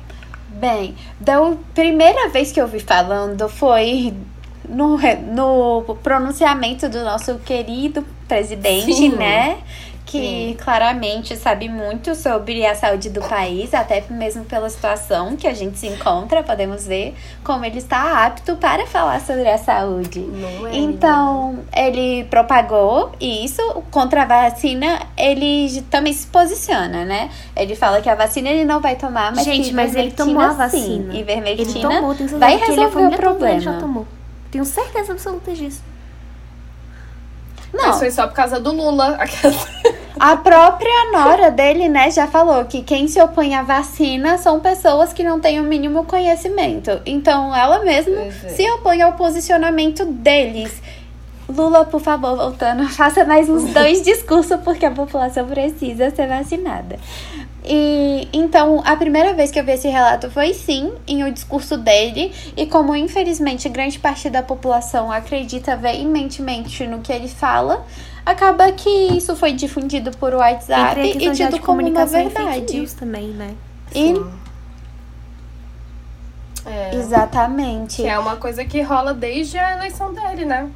[0.48, 1.38] Bem, da
[1.74, 4.14] primeira vez que eu vi falando foi
[4.68, 4.96] no,
[5.32, 9.10] no pronunciamento do nosso querido presidente, Sim.
[9.10, 9.58] né?
[10.06, 10.56] Que Sim.
[10.62, 15.78] claramente sabe muito sobre a saúde do país, até mesmo pela situação que a gente
[15.78, 20.24] se encontra, podemos ver como ele está apto para falar sobre a saúde.
[20.70, 27.28] É, então, ele propagou isso contra a vacina, ele também se posiciona, né?
[27.56, 30.52] Ele fala que a vacina ele não vai tomar, mas Gente, mas ele tomou a
[30.52, 31.12] vacina.
[31.12, 33.54] Sim, ivermectina ele tomou, tenho vai resolver o problema.
[33.54, 34.06] Ele já tomou.
[34.52, 35.82] Tenho certeza absoluta disso.
[37.72, 37.88] Não.
[37.88, 39.18] Mas foi só por causa do Lula.
[40.18, 45.12] A própria nora dele, né, já falou que quem se opõe à vacina são pessoas
[45.12, 47.02] que não têm o mínimo conhecimento.
[47.04, 48.30] Então, ela mesma é.
[48.30, 50.80] se opõe ao posicionamento deles.
[51.46, 56.98] Lula, por favor, voltando, faça mais uns dois discursos porque a população precisa ser vacinada.
[57.66, 61.76] E então, a primeira vez que eu vi esse relato foi sim em o discurso
[61.76, 67.84] dele, e como infelizmente grande parte da população acredita veementemente no que ele fala,
[68.24, 72.78] acaba que isso foi difundido por WhatsApp e tido como uma verdade.
[72.78, 73.54] E também, né?
[73.94, 74.14] E
[76.66, 76.96] é.
[76.96, 78.02] Exatamente.
[78.02, 80.68] Que é uma coisa que rola desde a eleição dele, né?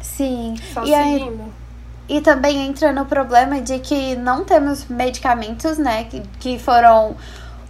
[0.00, 0.54] Sim.
[0.72, 1.42] Só e seguindo.
[1.42, 1.67] Aí,
[2.08, 7.16] e também entra no problema de que não temos medicamentos, né, que, que foram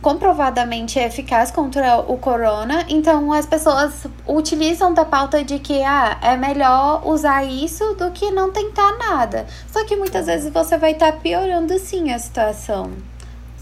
[0.01, 2.85] comprovadamente eficazes contra o corona.
[2.89, 8.31] Então as pessoas utilizam da pauta de que ah, é melhor usar isso do que
[8.31, 9.47] não tentar nada.
[9.67, 12.93] Só que muitas vezes você vai estar tá piorando sim a situação.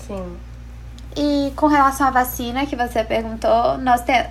[0.07, 0.37] Sim.
[1.17, 4.29] E com relação à vacina que você perguntou, nós temos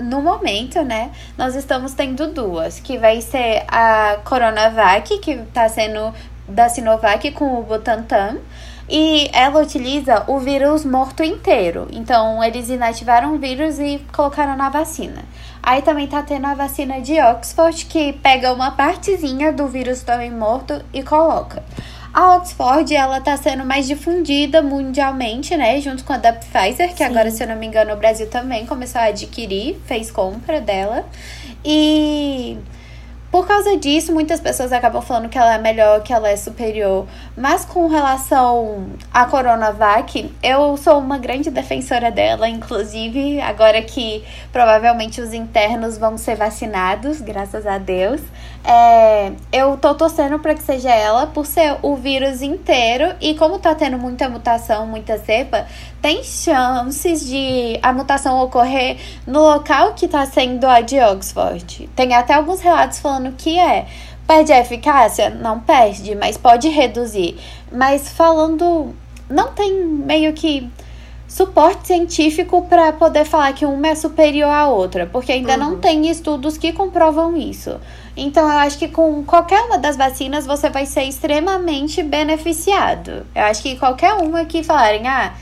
[0.00, 6.12] no momento, né, nós estamos tendo duas, que vai ser a Coronavac, que está sendo
[6.48, 8.38] da Sinovac com o Butantan,
[8.88, 11.86] e ela utiliza o vírus morto inteiro.
[11.92, 15.24] Então, eles inativaram o vírus e colocaram na vacina.
[15.62, 20.30] Aí também tá tendo a vacina de Oxford, que pega uma partezinha do vírus também
[20.30, 21.62] morto e coloca.
[22.18, 25.80] A Oxford, ela tá sendo mais difundida mundialmente, né?
[25.80, 27.04] Junto com a da Pfizer, que Sim.
[27.04, 31.06] agora, se eu não me engano, o Brasil também começou a adquirir, fez compra dela.
[31.64, 32.58] E
[33.30, 37.06] por causa disso, muitas pessoas acabam falando que ela é melhor, que ela é superior.
[37.36, 42.48] Mas com relação à Coronavac, eu sou uma grande defensora dela.
[42.48, 48.22] Inclusive, agora que provavelmente os internos vão ser vacinados, graças a Deus.
[48.70, 53.16] É, eu tô torcendo para que seja ela, por ser o vírus inteiro.
[53.18, 55.66] E como tá tendo muita mutação, muita cepa,
[56.02, 61.88] tem chances de a mutação ocorrer no local que tá sendo a de Oxford.
[61.96, 63.86] Tem até alguns relatos falando que é.
[64.26, 65.30] Perde a eficácia?
[65.30, 67.38] Não perde, mas pode reduzir.
[67.72, 68.94] Mas falando.
[69.30, 70.70] Não tem meio que
[71.28, 75.58] suporte científico para poder falar que uma é superior à outra, porque ainda uhum.
[75.58, 77.78] não tem estudos que comprovam isso.
[78.16, 83.26] Então, eu acho que com qualquer uma das vacinas você vai ser extremamente beneficiado.
[83.34, 85.34] Eu acho que qualquer uma que falarem, ah,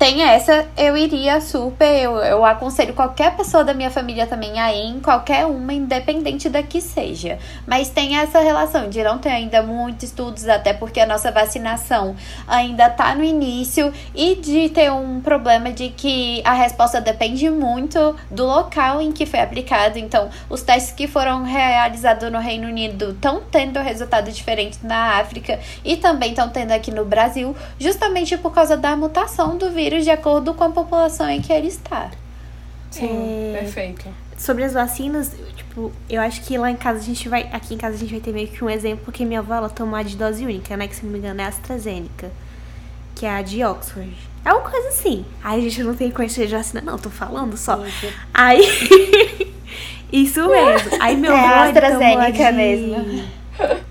[0.00, 1.84] tem essa, eu iria super.
[1.84, 6.62] Eu, eu aconselho qualquer pessoa da minha família também a ir qualquer uma, independente da
[6.62, 7.38] que seja.
[7.66, 12.16] Mas tem essa relação de não ter ainda muitos estudos, até porque a nossa vacinação
[12.48, 18.16] ainda tá no início, e de ter um problema de que a resposta depende muito
[18.30, 19.98] do local em que foi aplicado.
[19.98, 25.60] Então, os testes que foram realizados no Reino Unido estão tendo resultado diferente na África
[25.84, 30.04] e também estão tendo aqui no Brasil, justamente por causa da mutação do vírus vírus
[30.04, 32.10] de acordo com a população em que ele está.
[32.90, 33.58] Sim, é...
[33.60, 34.08] perfeito.
[34.36, 37.48] Sobre as vacinas, tipo, eu acho que lá em casa a gente vai.
[37.52, 39.68] Aqui em casa a gente vai ter meio que um exemplo, porque minha avó ela
[39.68, 40.88] tomou a de dose única, né?
[40.88, 42.30] Que se não me engano é a AstraZeneca.
[43.14, 44.14] Que é a de Oxford.
[44.44, 45.26] É uma coisa assim.
[45.44, 47.84] Aí a gente não tem conhecimento de vacina, não, tô falando só.
[47.84, 48.06] Isso.
[48.32, 48.62] Aí.
[50.10, 50.90] Isso mesmo.
[51.00, 51.54] Aí meu é avô.
[51.54, 52.56] A AstraZeneca de...
[52.56, 53.24] mesmo.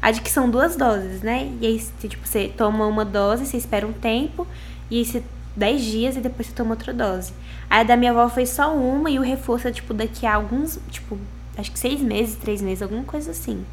[0.00, 1.50] A de que são duas doses, né?
[1.62, 4.46] E aí, tipo, você toma uma dose, você espera um tempo.
[4.90, 5.22] E esse
[5.56, 7.32] 10 dias e depois você toma outra dose.
[7.70, 10.34] Aí a da minha avó foi só uma e o reforço é, tipo, daqui a
[10.34, 11.18] alguns, tipo,
[11.56, 13.64] acho que seis meses, três meses, alguma coisa assim.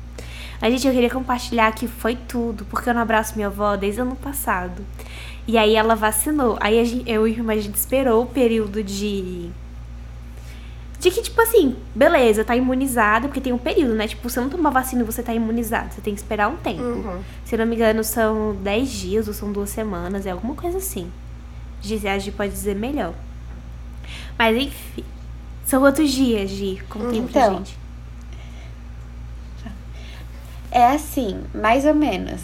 [0.61, 3.99] A gente, eu queria compartilhar que foi tudo, porque eu não abraço minha avó desde
[3.99, 4.85] o ano passado.
[5.47, 6.55] E aí ela vacinou.
[6.61, 9.49] Aí a gente, eu e a gente esperou o período de.
[11.01, 14.07] De que, tipo assim, beleza, tá imunizado, porque tem um período, né?
[14.07, 15.91] Tipo, você não toma vacina e você tá imunizado.
[15.91, 16.83] Você tem que esperar um tempo.
[16.83, 17.23] Uhum.
[17.43, 21.11] Se não me engano, são 10 dias ou são duas semanas, é alguma coisa assim.
[21.83, 23.15] A gente pode dizer melhor.
[24.37, 25.03] Mas enfim.
[25.65, 27.77] São outros dias, de Conta então, pra gente.
[30.69, 32.41] É assim, mais ou menos.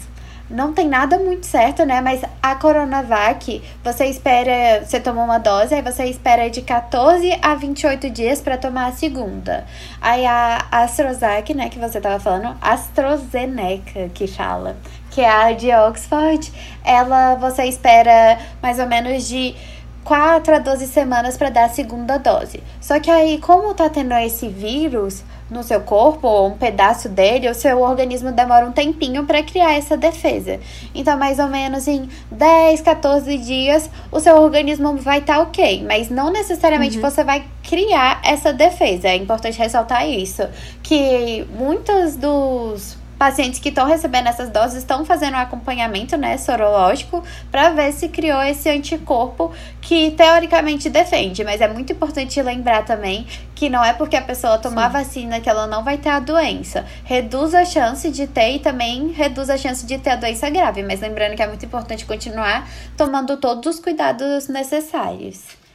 [0.50, 2.00] Não tem nada muito certo, né?
[2.00, 4.84] Mas a Coronavac, você espera.
[4.84, 8.92] Você tomou uma dose, aí você espera de 14 a 28 dias para tomar a
[8.92, 9.66] segunda.
[10.00, 14.76] Aí a AstraZeneca, né, que você tava falando, AstraZeneca que fala
[15.10, 16.52] que é a de Oxford,
[16.84, 19.56] ela você espera mais ou menos de
[20.04, 22.62] 4 a 12 semanas para dar a segunda dose.
[22.80, 27.48] Só que aí, como tá tendo esse vírus no seu corpo, ou um pedaço dele,
[27.48, 30.60] o seu organismo demora um tempinho para criar essa defesa.
[30.94, 35.84] Então, mais ou menos em 10, 14 dias, o seu organismo vai estar tá ok,
[35.86, 37.02] mas não necessariamente uhum.
[37.02, 39.08] você vai criar essa defesa.
[39.08, 40.46] É importante ressaltar isso,
[40.82, 47.22] que muitos dos pacientes que estão recebendo essas doses estão fazendo um acompanhamento né, sorológico
[47.50, 51.42] para ver se criou esse anticorpo que teoricamente defende.
[51.44, 54.92] Mas é muito importante lembrar também que não é porque a pessoa tomar Sim.
[54.92, 56.86] vacina que ela não vai ter a doença.
[57.04, 60.82] Reduz a chance de ter e também reduz a chance de ter a doença grave.
[60.82, 65.67] Mas lembrando que é muito importante continuar tomando todos os cuidados necessários.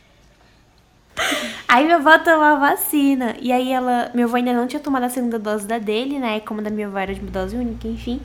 [1.67, 3.35] Aí minha avó tomou a vacina.
[3.41, 4.11] E aí ela.
[4.13, 6.39] Meu avô ainda não tinha tomado a segunda dose da dele, né?
[6.39, 8.21] Como da minha avó era de dose única, enfim.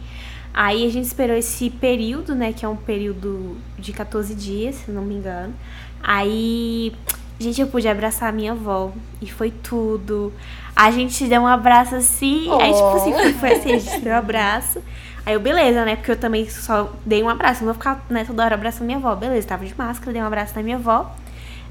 [0.53, 2.53] Aí a gente esperou esse período, né?
[2.53, 5.55] Que é um período de 14 dias, se não me engano.
[6.03, 6.92] Aí.
[7.40, 8.92] Gente, eu pude abraçar a minha avó.
[9.22, 10.33] E foi tudo.
[10.74, 12.48] A gente deu um abraço assim.
[12.48, 12.61] Oh.
[12.61, 14.83] Aí, tipo assim, foi, foi assim, a gente deu um abraço.
[15.24, 15.94] Aí eu, beleza, né?
[15.94, 17.61] Porque eu também só dei um abraço.
[17.61, 19.14] Não vou ficar, né, toda hora abraçando minha avó.
[19.14, 21.14] Beleza, tava de máscara, dei um abraço na minha avó.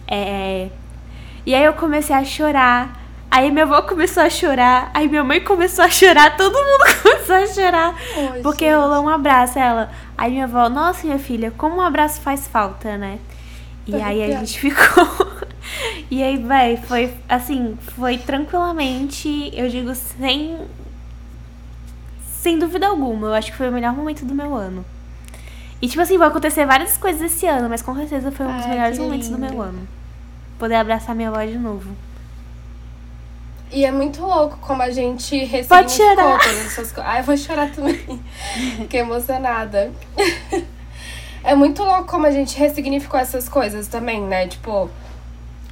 [0.08, 0.70] É,
[1.48, 3.08] e aí eu comecei a chorar.
[3.32, 7.36] Aí minha avó começou a chorar, aí minha mãe começou a chorar, todo mundo começou
[7.36, 7.96] a chorar.
[8.34, 8.76] Oi, porque gente.
[8.76, 9.90] rolou um abraço ela.
[10.18, 13.20] Aí minha avó, nossa, minha filha, como um abraço faz falta, né?
[13.86, 15.08] E tá aí a gente ficou.
[16.12, 20.58] e aí, véi, foi assim, foi tranquilamente, eu digo sem.
[22.42, 24.84] Sem dúvida alguma, eu acho que foi o melhor momento do meu ano.
[25.82, 28.66] E tipo assim, vai acontecer várias coisas esse ano, mas com certeza foi um dos
[28.66, 29.97] Ai, melhores momentos do meu ano
[30.58, 31.96] poder abraçar minha avó de novo.
[33.72, 36.40] E é muito louco como a gente Pode chorar.
[36.40, 36.94] todas coisas.
[37.00, 38.24] Ai, eu vou chorar também.
[38.78, 39.92] Fiquei emocionada.
[41.44, 44.48] é muito louco como a gente ressignificou essas coisas também, né?
[44.48, 44.90] Tipo,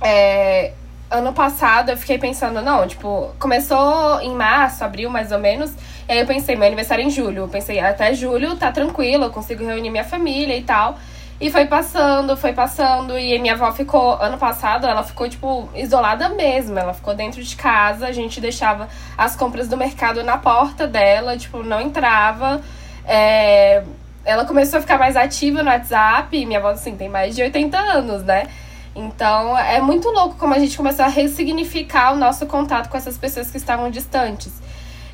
[0.01, 0.73] é,
[1.09, 5.71] ano passado eu fiquei pensando, não, tipo, começou em março, abril mais ou menos.
[6.07, 7.43] E aí eu pensei, meu aniversário é em julho.
[7.43, 10.99] Eu pensei, até julho tá tranquilo, eu consigo reunir minha família e tal.
[11.39, 13.17] E foi passando, foi passando.
[13.17, 16.79] E minha avó ficou, ano passado, ela ficou, tipo, isolada mesmo.
[16.79, 21.37] Ela ficou dentro de casa, a gente deixava as compras do mercado na porta dela,
[21.37, 22.61] tipo, não entrava.
[23.05, 23.83] É...
[24.23, 26.45] Ela começou a ficar mais ativa no WhatsApp.
[26.45, 28.47] Minha avó, assim, tem mais de 80 anos, né?
[28.95, 33.17] Então, é muito louco como a gente começou a ressignificar o nosso contato com essas
[33.17, 34.53] pessoas que estavam distantes.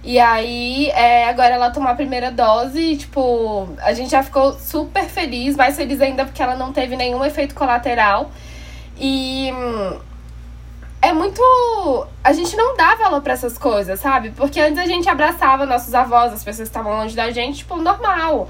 [0.03, 5.05] E aí, é, agora ela tomou a primeira dose tipo, a gente já ficou super
[5.05, 8.31] feliz, mais feliz ainda porque ela não teve nenhum efeito colateral.
[8.97, 9.99] E hum,
[11.01, 11.41] é muito.
[12.23, 14.31] A gente não dá valor para essas coisas, sabe?
[14.31, 17.75] Porque antes a gente abraçava nossos avós, as pessoas que estavam longe da gente, tipo,
[17.77, 18.49] normal.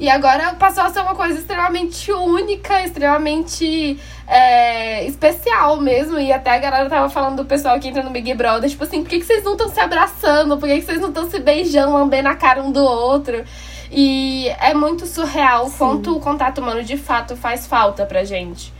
[0.00, 6.18] E agora passou a ser uma coisa extremamente única, extremamente é, especial mesmo.
[6.18, 9.02] E até a galera tava falando do pessoal que entra no Big Brother, tipo assim,
[9.02, 10.56] por que, que vocês não estão se abraçando?
[10.56, 13.44] Por que, que vocês não estão se beijando, lambendo a cara um do outro?
[13.92, 18.72] E é muito surreal o quanto o contato humano de fato faz falta pra gente.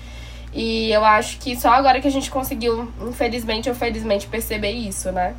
[0.54, 5.12] E eu acho que só agora que a gente conseguiu, infelizmente ou felizmente, perceber isso,
[5.12, 5.34] né?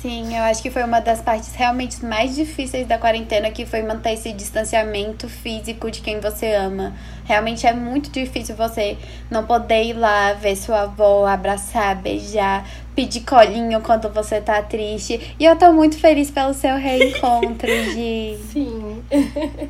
[0.00, 3.82] Sim, eu acho que foi uma das partes realmente mais difíceis da quarentena, que foi
[3.82, 6.94] manter esse distanciamento físico de quem você ama.
[7.26, 8.96] Realmente é muito difícil você
[9.30, 15.36] não poder ir lá ver sua avó, abraçar, beijar, pedir colinho quando você tá triste.
[15.38, 19.02] E eu tô muito feliz pelo seu reencontro, de Sim.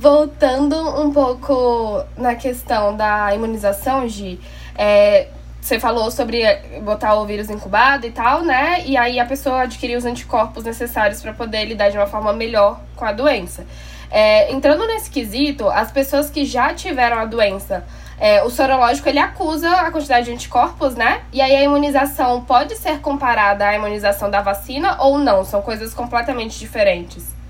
[0.00, 4.40] Voltando um pouco na questão da imunização, Gi,
[4.76, 5.28] é,
[5.70, 6.42] você falou sobre
[6.82, 8.82] botar o vírus incubado e tal, né?
[8.84, 12.80] E aí a pessoa adquirir os anticorpos necessários para poder lidar de uma forma melhor
[12.96, 13.64] com a doença.
[14.10, 17.84] É, entrando nesse quesito, as pessoas que já tiveram a doença,
[18.18, 21.20] é, o sorológico ele acusa a quantidade de anticorpos, né?
[21.32, 25.44] E aí a imunização pode ser comparada à imunização da vacina ou não?
[25.44, 27.40] São coisas completamente diferentes.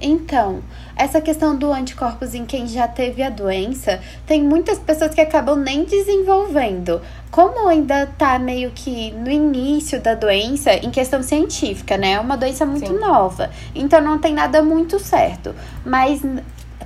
[0.00, 0.62] Então,
[0.96, 5.56] essa questão do anticorpos em quem já teve a doença, tem muitas pessoas que acabam
[5.56, 7.02] nem desenvolvendo.
[7.30, 12.12] Como ainda tá meio que no início da doença, em questão científica, né?
[12.12, 12.98] É uma doença muito Sim.
[12.98, 13.50] nova.
[13.74, 15.54] Então não tem nada muito certo.
[15.84, 16.20] Mas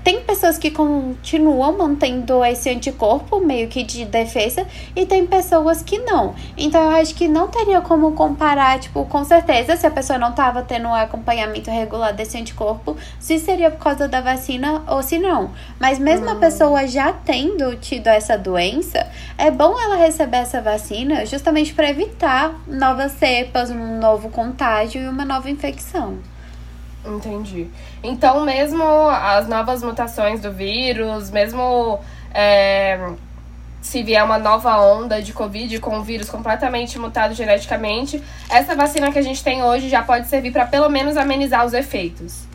[0.03, 5.99] tem pessoas que continuam mantendo esse anticorpo meio que de defesa e tem pessoas que
[5.99, 6.35] não.
[6.57, 10.31] Então eu acho que não teria como comparar, tipo, com certeza, se a pessoa não
[10.31, 15.19] estava tendo um acompanhamento regular desse anticorpo, se seria por causa da vacina ou se
[15.19, 15.51] não.
[15.79, 16.33] Mas mesmo hum.
[16.33, 19.07] a pessoa já tendo tido essa doença,
[19.39, 25.09] é bom ela receber essa vacina justamente para evitar novas cepas, um novo contágio e
[25.09, 26.19] uma nova infecção.
[27.05, 27.69] Entendi.
[28.03, 32.01] Então, mesmo as novas mutações do vírus, mesmo
[32.33, 33.13] é,
[33.81, 39.13] se vier uma nova onda de Covid com um vírus completamente mutado geneticamente, essa vacina
[39.13, 42.47] que a gente tem hoje já pode servir para pelo menos amenizar os efeitos.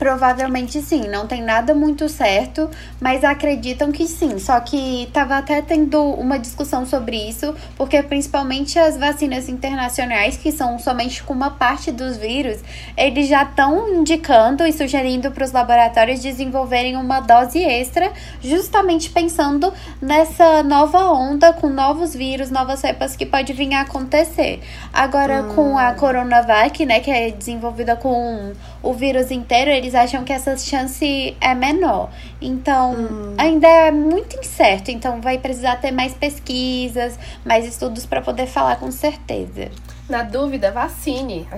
[0.00, 4.38] Provavelmente sim, não tem nada muito certo, mas acreditam que sim.
[4.38, 10.50] Só que tava até tendo uma discussão sobre isso, porque principalmente as vacinas internacionais, que
[10.50, 12.60] são somente com uma parte dos vírus,
[12.96, 18.10] eles já estão indicando e sugerindo para os laboratórios desenvolverem uma dose extra,
[18.42, 19.70] justamente pensando
[20.00, 24.60] nessa nova onda com novos vírus, novas cepas que pode vir a acontecer.
[24.94, 25.54] Agora hum.
[25.54, 30.56] com a Coronavac, né, que é desenvolvida com o vírus inteiro, eles acham que essa
[30.56, 32.10] chance é menor.
[32.40, 33.34] Então, hum.
[33.38, 34.90] ainda é muito incerto.
[34.90, 39.70] Então, vai precisar ter mais pesquisas, mais estudos para poder falar com certeza.
[40.08, 41.48] Na dúvida, vacine.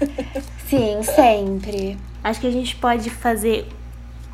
[0.68, 1.98] Sim, sempre.
[2.22, 3.68] Acho que a gente pode fazer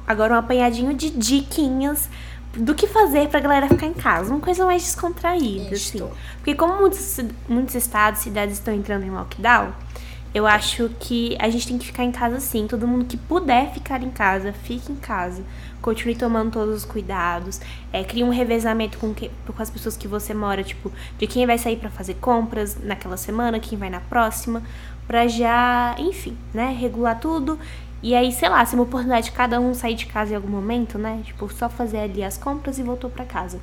[0.07, 2.09] agora um apanhadinho de diquinhas
[2.57, 4.31] do que fazer pra galera ficar em casa.
[4.31, 6.05] Uma coisa mais descontraída, Isto.
[6.05, 6.11] assim.
[6.37, 7.19] Porque como muitos,
[7.49, 9.73] muitos estados, cidades estão entrando em lockdown,
[10.37, 12.67] eu acho que a gente tem que ficar em casa sim.
[12.67, 15.43] Todo mundo que puder ficar em casa, fique em casa.
[15.81, 17.59] Continue tomando todos os cuidados.
[17.91, 21.47] É, crie um revezamento com, que, com as pessoas que você mora, tipo, de quem
[21.47, 24.63] vai sair para fazer compras naquela semana, quem vai na próxima,
[25.07, 27.59] pra já, enfim, né, regular tudo
[28.03, 30.49] e aí, sei lá, se uma oportunidade de cada um sair de casa em algum
[30.49, 31.21] momento, né?
[31.25, 33.59] Tipo, só fazer ali as compras e voltou para casa.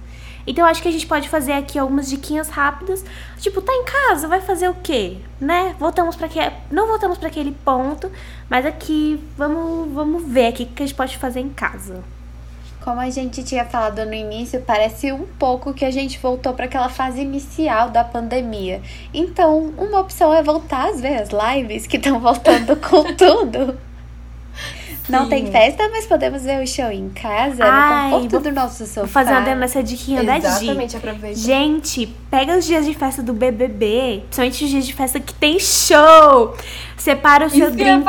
[0.46, 3.06] Então, acho que a gente pode fazer aqui algumas diquinhas rápidas.
[3.38, 5.18] Tipo, tá em casa, vai fazer o quê?
[5.40, 5.76] Né?
[5.80, 8.12] Voltamos para que não voltamos para aquele ponto,
[8.50, 12.04] mas aqui vamos vamos ver aqui o que a gente pode fazer em casa.
[12.84, 16.66] Como a gente tinha falado no início, parece um pouco que a gente voltou para
[16.66, 18.82] aquela fase inicial da pandemia.
[19.14, 23.78] Então, uma opção é voltar ver as lives que estão voltando com tudo.
[25.10, 28.86] Não tem festa, mas podemos ver o show em casa, Ai, no conforto do nosso
[28.86, 29.02] sofá.
[29.02, 30.46] Vou fazer uma dessa diquinha da Di.
[30.46, 31.38] Exatamente, aproveita.
[31.38, 35.60] Gente, pega os dias de festa do BBB, principalmente os dias de festa que tem
[35.60, 36.56] show.
[36.98, 38.06] Separa o seu Isso drink,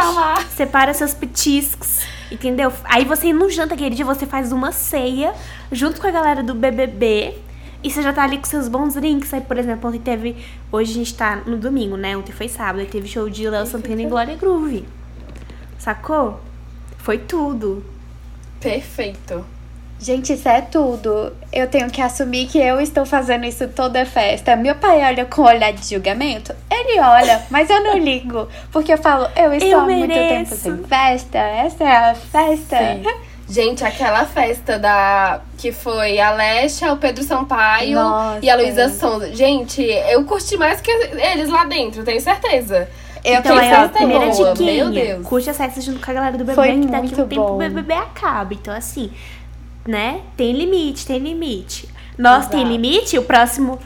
[0.54, 2.72] separa seus petiscos, entendeu?
[2.84, 5.34] Aí você não janta aquele dia, você faz uma ceia
[5.72, 7.34] junto com a galera do BBB.
[7.82, 9.34] E você já tá ali com seus bons drinks.
[9.34, 10.36] Aí, por exemplo, ontem teve.
[10.72, 12.16] Hoje a gente tá no domingo, né?
[12.16, 12.80] Ontem foi sábado.
[12.80, 14.86] Aí teve show de Léo Santana e Glória Groove.
[15.78, 16.40] Sacou?
[17.04, 17.84] Foi tudo.
[18.58, 19.44] Perfeito.
[20.00, 21.34] Gente, isso é tudo.
[21.52, 24.56] Eu tenho que assumir que eu estou fazendo isso toda festa.
[24.56, 26.54] Meu pai olha com olhar de julgamento?
[26.70, 28.48] Ele olha, mas eu não ligo.
[28.72, 31.38] Porque eu falo, eu estou eu há muito tempo sem festa.
[31.38, 32.78] Essa é a festa.
[32.78, 33.02] Sim.
[33.50, 35.42] Gente, aquela festa da.
[35.58, 38.38] que foi a Lesha, o Pedro Sampaio Nossa.
[38.42, 39.30] e a Luísa Sonza.
[39.34, 42.88] Gente, eu curti mais que eles lá dentro, tenho certeza.
[43.24, 45.20] Eu então, aí, ó, primeira diquinha.
[45.20, 47.54] Curte as festas junto com a galera do bebê, Foi que daqui a um tempo
[47.54, 48.52] o bebê acaba.
[48.52, 49.10] Então, assim,
[49.86, 50.20] né?
[50.36, 51.88] Tem limite, tem limite.
[52.18, 52.56] Nós Exato.
[52.56, 53.78] tem limite, o próximo.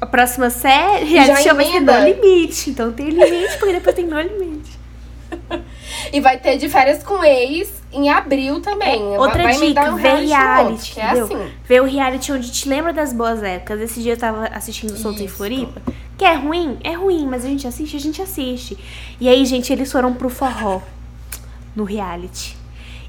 [0.00, 2.70] A próxima série a gente vai ser no limite.
[2.70, 4.78] Então tem limite, porque depois tem no limite.
[6.12, 9.14] e vai ter de férias com ex em abril também.
[9.14, 11.52] É, outra vai dica, um ver reality, reality outro, é assim.
[11.64, 13.80] Ver o reality onde te lembra das boas épocas.
[13.80, 15.82] Esse dia eu tava assistindo Solto em Floripa.
[16.20, 16.76] Que é ruim?
[16.84, 18.76] É ruim, mas a gente assiste, a gente assiste.
[19.18, 20.82] E aí, gente, eles foram pro forró.
[21.74, 22.58] No reality.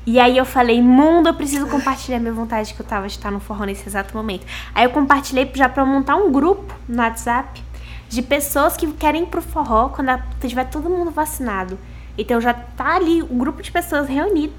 [0.06, 3.30] E aí eu falei, mundo, eu preciso compartilhar minha vontade que eu tava de estar
[3.30, 4.48] no forró nesse exato momento.
[4.74, 7.62] Aí eu compartilhei já pra montar um grupo no WhatsApp
[8.08, 11.78] de pessoas que querem ir pro forró quando tiver todo mundo vacinado.
[12.18, 14.54] Então já tá ali um grupo de pessoas reunido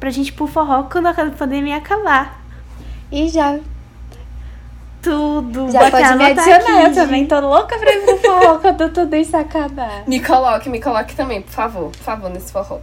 [0.00, 2.42] pra gente ir pro forró quando a pandemia acabar.
[3.12, 3.60] E já
[5.06, 5.70] tudo.
[5.70, 9.14] Já pode me adicionar, aqui, eu também tô louca pra ir pro forró quando tudo
[9.14, 10.02] isso acabar.
[10.04, 12.80] Me coloque, me coloque também, por favor, por favor, nesse forró.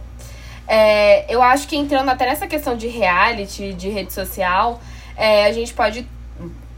[0.66, 4.80] É, eu acho que entrando até nessa questão de reality, de rede social,
[5.14, 6.08] é, a gente pode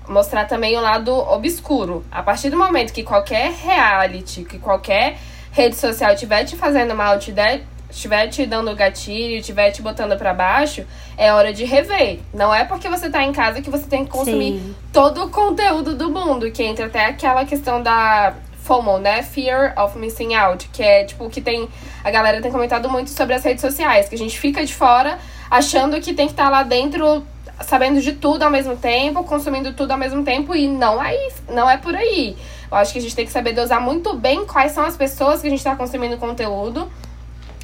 [0.09, 2.05] mostrar também o lado obscuro.
[2.11, 5.17] A partir do momento que qualquer reality, que qualquer
[5.53, 7.63] rede social estiver te fazendo mal, te der
[7.97, 10.85] estiver te dando gatilho, estiver te botando para baixo,
[11.17, 12.21] é hora de rever.
[12.33, 14.77] Não é porque você tá em casa que você tem que consumir Sim.
[14.93, 19.23] todo o conteúdo do mundo, que entra até aquela questão da FOMO, né?
[19.23, 21.69] Fear of Missing Out, que é tipo que tem
[22.05, 25.19] a galera tem comentado muito sobre as redes sociais, que a gente fica de fora
[25.51, 27.25] achando que tem que estar tá lá dentro
[27.63, 31.69] sabendo de tudo ao mesmo tempo, consumindo tudo ao mesmo tempo e não é não
[31.71, 32.37] é por aí.
[32.71, 35.41] Eu acho que a gente tem que saber dosar muito bem quais são as pessoas
[35.41, 36.91] que a gente está consumindo conteúdo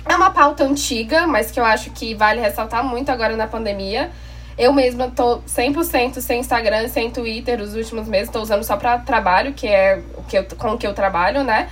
[0.04, 4.10] é uma pauta antiga, mas que eu acho que vale ressaltar muito agora na pandemia.
[4.58, 8.98] Eu mesma tô 100% sem Instagram, sem Twitter os últimos meses, tô usando só para
[8.98, 11.68] trabalho, que é o que eu, com o que eu trabalho, né?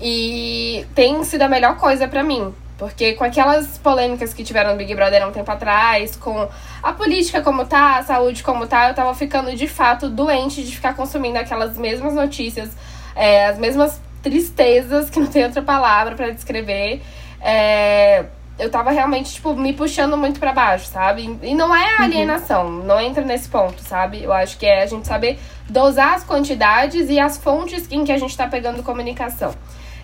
[0.00, 4.76] E tem sido a melhor coisa para mim, Porque com aquelas polêmicas que tiveram no
[4.76, 6.48] Big Brother há um tempo atrás, com
[6.82, 10.74] a política como tá, a saúde como tá, eu tava ficando de fato doente de
[10.74, 12.70] ficar consumindo aquelas mesmas notícias,
[13.14, 17.02] é, as mesmas tristezas, que não tem outra palavra para descrever.
[17.42, 18.24] É,
[18.58, 21.38] eu tava realmente, tipo, me puxando muito para baixo, sabe?
[21.42, 22.04] E não é uhum.
[22.04, 22.84] alienação, uhum.
[22.84, 24.22] não entra nesse ponto, sabe?
[24.22, 25.38] Eu acho que é a gente saber
[25.68, 29.52] dosar as quantidades e as fontes em que a gente tá pegando comunicação.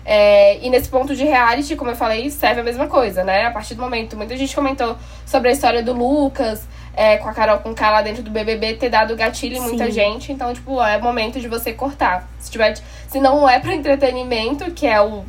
[0.05, 3.45] É, e nesse ponto de reality, como eu falei, serve a mesma coisa, né?
[3.45, 7.33] A partir do momento, muita gente comentou sobre a história do Lucas, é, com a
[7.33, 9.91] Carol com K lá dentro do BBB, ter dado gatilho em muita Sim.
[9.91, 10.31] gente.
[10.31, 12.27] Então, tipo, é momento de você cortar.
[12.39, 12.75] Se, tiver,
[13.07, 15.23] se não é para entretenimento, que é o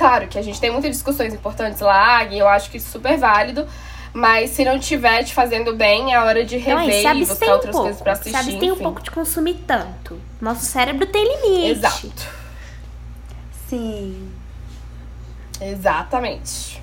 [0.00, 2.92] Claro que a gente tem muitas discussões importantes lá, e eu acho que isso é
[2.92, 3.68] super válido.
[4.14, 7.76] Mas se não estiver te fazendo bem, é hora de rever então, e buscar outras
[7.76, 8.30] um coisas pra assistir.
[8.30, 10.18] Sabe, tem um pouco de consumir tanto.
[10.40, 11.72] Nosso cérebro tem limite.
[11.72, 12.28] Exato.
[13.68, 14.32] Sim.
[15.60, 16.82] Exatamente.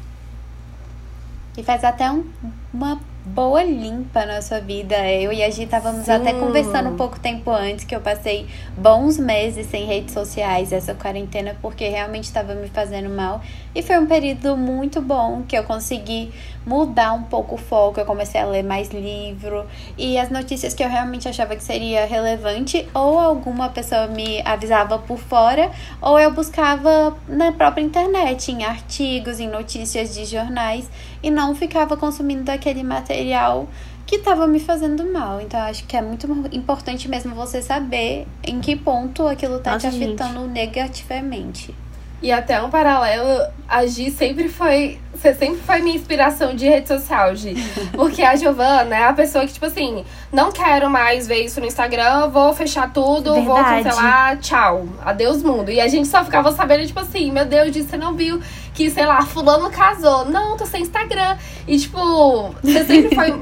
[1.57, 2.23] E faz até um,
[2.71, 4.95] uma boa limpa na sua vida.
[5.09, 6.11] Eu e a Gi estávamos Sim.
[6.11, 8.47] até conversando um pouco tempo antes que eu passei
[8.77, 13.41] bons meses sem redes sociais essa quarentena porque realmente estava me fazendo mal
[13.77, 16.33] e foi um período muito bom que eu consegui
[16.65, 20.83] mudar um pouco o foco, eu comecei a ler mais livro e as notícias que
[20.83, 25.69] eu realmente achava que seria relevante ou alguma pessoa me avisava por fora
[26.01, 30.89] ou eu buscava na própria internet, em artigos, em notícias de jornais
[31.21, 33.67] e não ficava consumindo daquele material
[34.07, 35.39] que estava me fazendo mal.
[35.39, 39.91] Então, acho que é muito importante mesmo você saber em que ponto aquilo tá Nossa,
[39.91, 40.51] te afetando gente.
[40.51, 41.75] negativamente.
[42.21, 44.99] E até um paralelo, a Gi sempre foi.
[45.13, 47.55] Você sempre foi minha inspiração de rede social, Gi.
[47.93, 51.67] Porque a Giovana é a pessoa que, tipo assim, não quero mais ver isso no
[51.67, 53.45] Instagram, vou fechar tudo, Verdade.
[53.45, 54.87] vou cancelar, tchau.
[55.03, 55.69] Adeus, mundo.
[55.69, 58.41] E a gente só ficava sabendo, tipo assim, meu Deus, Gi, você não viu
[58.77, 60.25] que, sei lá, fulano casou.
[60.25, 61.35] Não, tô sem Instagram.
[61.67, 61.97] E, tipo,
[62.61, 63.33] você sempre foi,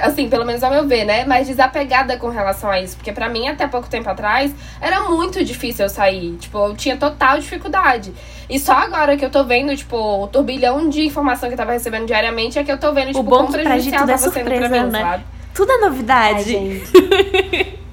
[0.00, 1.24] assim, pelo menos ao meu ver, né?
[1.24, 2.96] Mais desapegada com relação a isso.
[2.96, 6.36] Porque para mim, até pouco tempo atrás, era muito difícil eu sair.
[6.36, 8.14] Tipo, eu tinha total dificuldade.
[8.48, 11.72] E só agora que eu tô vendo, tipo, o turbilhão de informação que eu tava
[11.72, 14.68] recebendo diariamente é que eu tô vendo, tipo, o bom quão prejudicial tava surpresa, sendo
[14.68, 15.00] pra mim, né?
[15.00, 15.24] sabe?
[15.52, 16.56] Tudo é novidade.
[16.56, 17.78] Ai,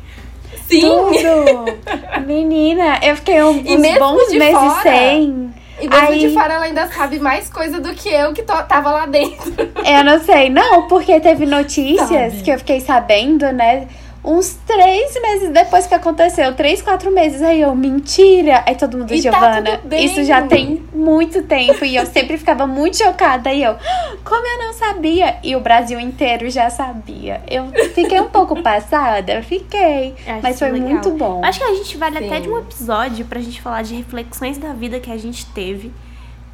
[0.69, 0.81] Sim!
[0.81, 2.25] Tudo!
[2.27, 5.50] Menina, eu fiquei uns, uns bons meses fora, sem.
[5.81, 6.19] E mesmo Aí...
[6.19, 9.51] de fora ela ainda sabe mais coisa do que eu que tava lá dentro.
[9.85, 12.43] Eu não sei, não, porque teve notícias sabe.
[12.43, 13.87] que eu fiquei sabendo, né?
[14.23, 18.63] Uns três meses depois que aconteceu, três, quatro meses, aí eu, mentira!
[18.67, 21.83] Aí todo mundo, e tá Giovana, tá isso já tem muito tempo.
[21.83, 23.51] E eu sempre ficava muito chocada.
[23.51, 23.75] E eu,
[24.23, 25.37] como eu não sabia?
[25.43, 27.41] E o Brasil inteiro já sabia.
[27.49, 30.15] Eu fiquei um pouco passada, fiquei.
[30.27, 30.89] Acho mas foi legal.
[30.89, 31.41] muito bom.
[31.43, 32.25] Acho que a gente vale Sim.
[32.27, 35.91] até de um episódio pra gente falar de reflexões da vida que a gente teve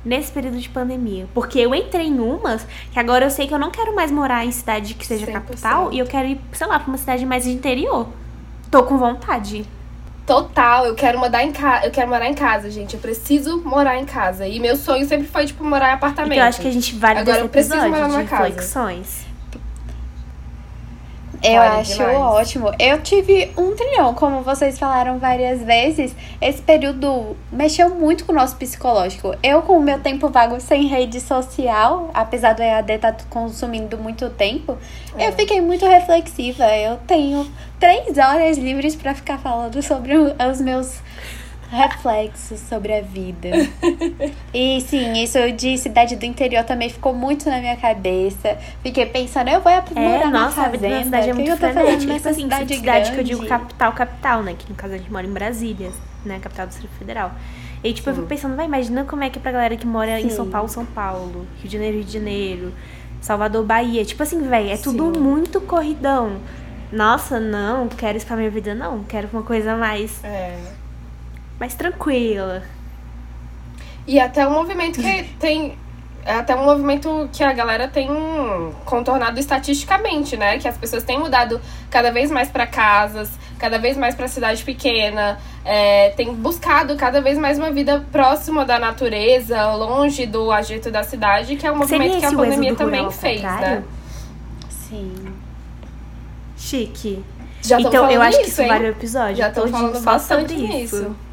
[0.08, 1.28] nesse período de pandemia.
[1.34, 4.46] Porque eu entrei em umas que agora eu sei que eu não quero mais morar
[4.46, 5.32] em cidade que seja 100%.
[5.34, 8.08] capital e eu quero ir, sei lá, pra uma cidade mais de interior.
[8.72, 9.66] Tô com vontade.
[10.26, 12.96] Total, eu quero morar em casa, eu quero morar em casa, gente.
[12.96, 14.46] Eu preciso morar em casa.
[14.46, 16.34] E meu sonho sempre foi tipo morar em apartamento.
[16.34, 18.44] Então, eu acho que a gente vale Agora eu preciso morar numa casa.
[18.44, 19.27] reflexões.
[21.44, 22.18] Eu vale acho demais.
[22.18, 22.72] ótimo.
[22.80, 26.16] Eu tive um trilhão, como vocês falaram várias vezes.
[26.42, 29.36] Esse período mexeu muito com o nosso psicológico.
[29.44, 33.98] Eu, com o meu tempo vago sem rede social, apesar do EAD estar tá consumindo
[33.98, 34.78] muito tempo,
[35.18, 35.28] é.
[35.28, 36.66] eu fiquei muito reflexiva.
[36.76, 37.48] Eu tenho
[37.80, 41.02] três horas livres para ficar falando sobre os meus
[41.70, 43.50] reflexos sobre a vida.
[44.54, 48.58] e sim, isso de cidade do interior também ficou muito na minha cabeça.
[48.82, 51.00] Fiquei pensando, eu vou morar é, nossa, na fazenda.
[51.00, 52.08] A cidade é muito diferente.
[52.08, 54.56] Tipo assim, cidade, cidade que eu digo capital, capital, né?
[54.58, 55.92] Que no caso a gente mora em Brasília,
[56.26, 56.40] né?
[56.40, 57.32] Capital do Distrito Federal.
[57.84, 58.10] E tipo, sim.
[58.10, 60.28] eu fico pensando, vai, imagina como é que é pra galera que mora sim.
[60.28, 62.74] em São Paulo, São Paulo, Rio de Janeiro, Rio de Janeiro,
[63.22, 64.06] Salvador, Bahia.
[64.06, 65.20] Tipo assim, velho, é tudo sim.
[65.20, 66.38] muito corridão.
[66.92, 69.04] Nossa, não, quero isso pra minha vida, não.
[69.04, 70.24] Quero uma coisa mais.
[70.24, 70.77] É
[71.60, 72.64] mais tranquila.
[74.06, 75.78] E até um movimento que tem.
[76.24, 78.10] É até um movimento que a galera tem
[78.84, 80.58] contornado estatisticamente, né?
[80.58, 84.62] Que as pessoas têm mudado cada vez mais para casas, cada vez mais para cidade
[84.62, 90.92] pequena, é, tem buscado cada vez mais uma vida próxima da natureza, longe do agito
[90.92, 93.84] da cidade, que é um movimento que a pandemia também fez, né?
[94.70, 95.14] Sim.
[96.58, 97.24] Chique.
[97.62, 98.68] Já então eu acho que isso hein?
[98.68, 99.36] vale o episódio.
[99.38, 100.98] Já tô falando bastante nisso.
[100.98, 101.27] Isso.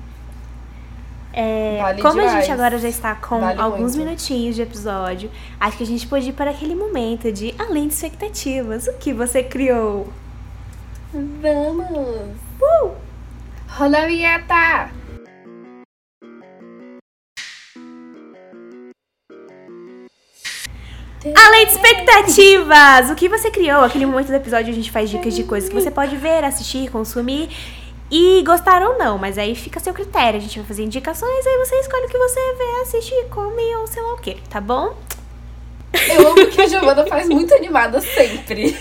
[1.36, 2.32] É, vale como demais.
[2.32, 4.06] a gente agora já está com vale alguns muito.
[4.06, 5.28] minutinhos de episódio,
[5.58, 8.86] acho que a gente pode ir para aquele momento de além de expectativas.
[8.86, 10.12] O que você criou?
[11.12, 12.36] Vamos!
[12.60, 12.92] Uh!
[13.68, 14.90] Rola a vinheta!
[21.36, 23.10] Além de expectativas!
[23.10, 23.82] O que você criou?
[23.82, 26.90] Aquele momento do episódio a gente faz dicas de coisas que você pode ver, assistir,
[26.90, 27.48] consumir
[28.16, 29.18] e gostar ou não.
[29.18, 30.38] Mas aí fica a seu critério.
[30.38, 33.86] A gente vai fazer indicações, aí você escolhe o que você vê, assiste, come ou
[33.86, 34.94] sei lá o que, tá bom?
[35.92, 38.76] Eu amo que a Giovana faz muito animada sempre.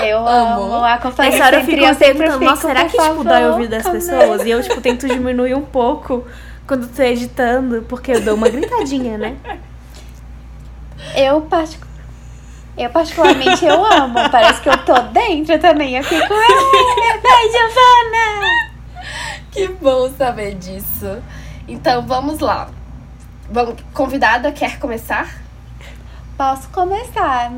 [0.00, 0.64] Eu Amo.
[0.74, 3.02] amo acompanhar Nessa hora eu sempre, fico eu sempre perguntando, fico, nossa, será que tipo,
[3.02, 4.44] favor, dói o ouvido das pessoas?
[4.44, 6.26] E eu, tipo, tento diminuir um pouco
[6.66, 9.36] quando tô editando, porque eu dou uma gritadinha, né?
[11.16, 11.87] Eu, particu-
[12.78, 14.14] eu particularmente, eu amo.
[14.30, 15.96] Parece que eu tô dentro também.
[15.96, 18.68] Eu fico, "Ah, vai, Giovana!
[19.50, 21.22] Que bom saber disso.
[21.66, 22.68] Então vamos lá.
[23.50, 25.28] Vamos, convidada quer começar?
[26.36, 27.50] Posso começar.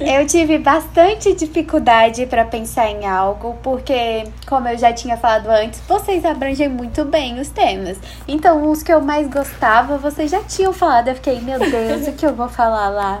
[0.00, 5.80] Eu tive bastante dificuldade para pensar em algo, porque, como eu já tinha falado antes,
[5.88, 7.98] vocês abrangem muito bem os temas.
[8.28, 11.08] Então, os que eu mais gostava, vocês já tinham falado.
[11.08, 13.20] Eu fiquei, meu Deus, o que eu vou falar lá?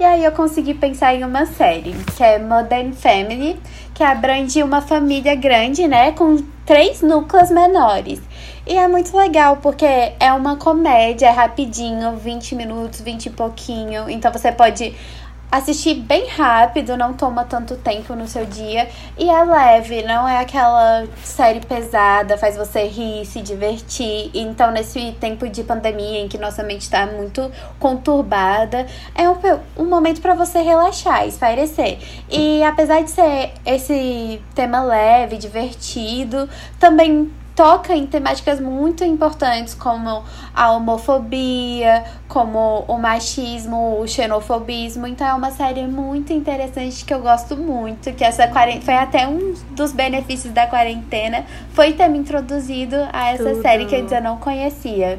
[0.00, 3.60] E aí eu consegui pensar em uma série, que é Modern Family,
[3.94, 8.20] que abrange uma família grande, né, com três núcleos menores.
[8.66, 14.08] E é muito legal, porque é uma comédia, é rapidinho, 20 minutos, 20 e pouquinho.
[14.08, 14.94] Então você pode
[15.52, 18.88] assistir bem rápido, não toma tanto tempo no seu dia.
[19.18, 24.30] E é leve, não é aquela série pesada, faz você rir, se divertir.
[24.32, 29.36] Então, nesse tempo de pandemia em que nossa mente está muito conturbada, é um,
[29.76, 31.98] um momento para você relaxar, espairecer.
[32.30, 36.48] E apesar de ser esse tema leve, divertido,
[36.80, 40.22] também toca em temáticas muito importantes como
[40.54, 45.06] a homofobia, como o machismo, o xenofobismo.
[45.06, 48.48] Então é uma série muito interessante que eu gosto muito, que essa
[48.82, 53.62] foi até um dos benefícios da quarentena, foi ter me introduzido a essa Tudo.
[53.62, 55.18] série que eu ainda não conhecia.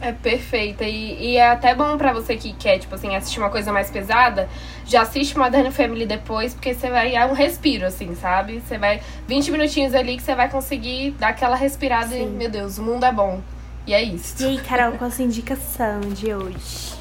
[0.00, 0.84] É perfeita.
[0.84, 3.90] E, e é até bom pra você que quer, tipo assim, assistir uma coisa mais
[3.90, 4.48] pesada,
[4.84, 7.14] já assiste Modern Family depois, porque você vai.
[7.14, 8.60] É um respiro, assim, sabe?
[8.60, 9.00] Você vai.
[9.26, 12.30] 20 minutinhos ali que você vai conseguir dar aquela respirada e, Sim.
[12.30, 13.40] meu Deus, o mundo é bom.
[13.86, 14.42] E é isso.
[14.42, 16.94] E aí, Carol, qual a sua indicação de hoje?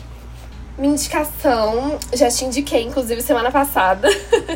[0.78, 4.08] Minha indicação, já te indiquei, inclusive, semana passada.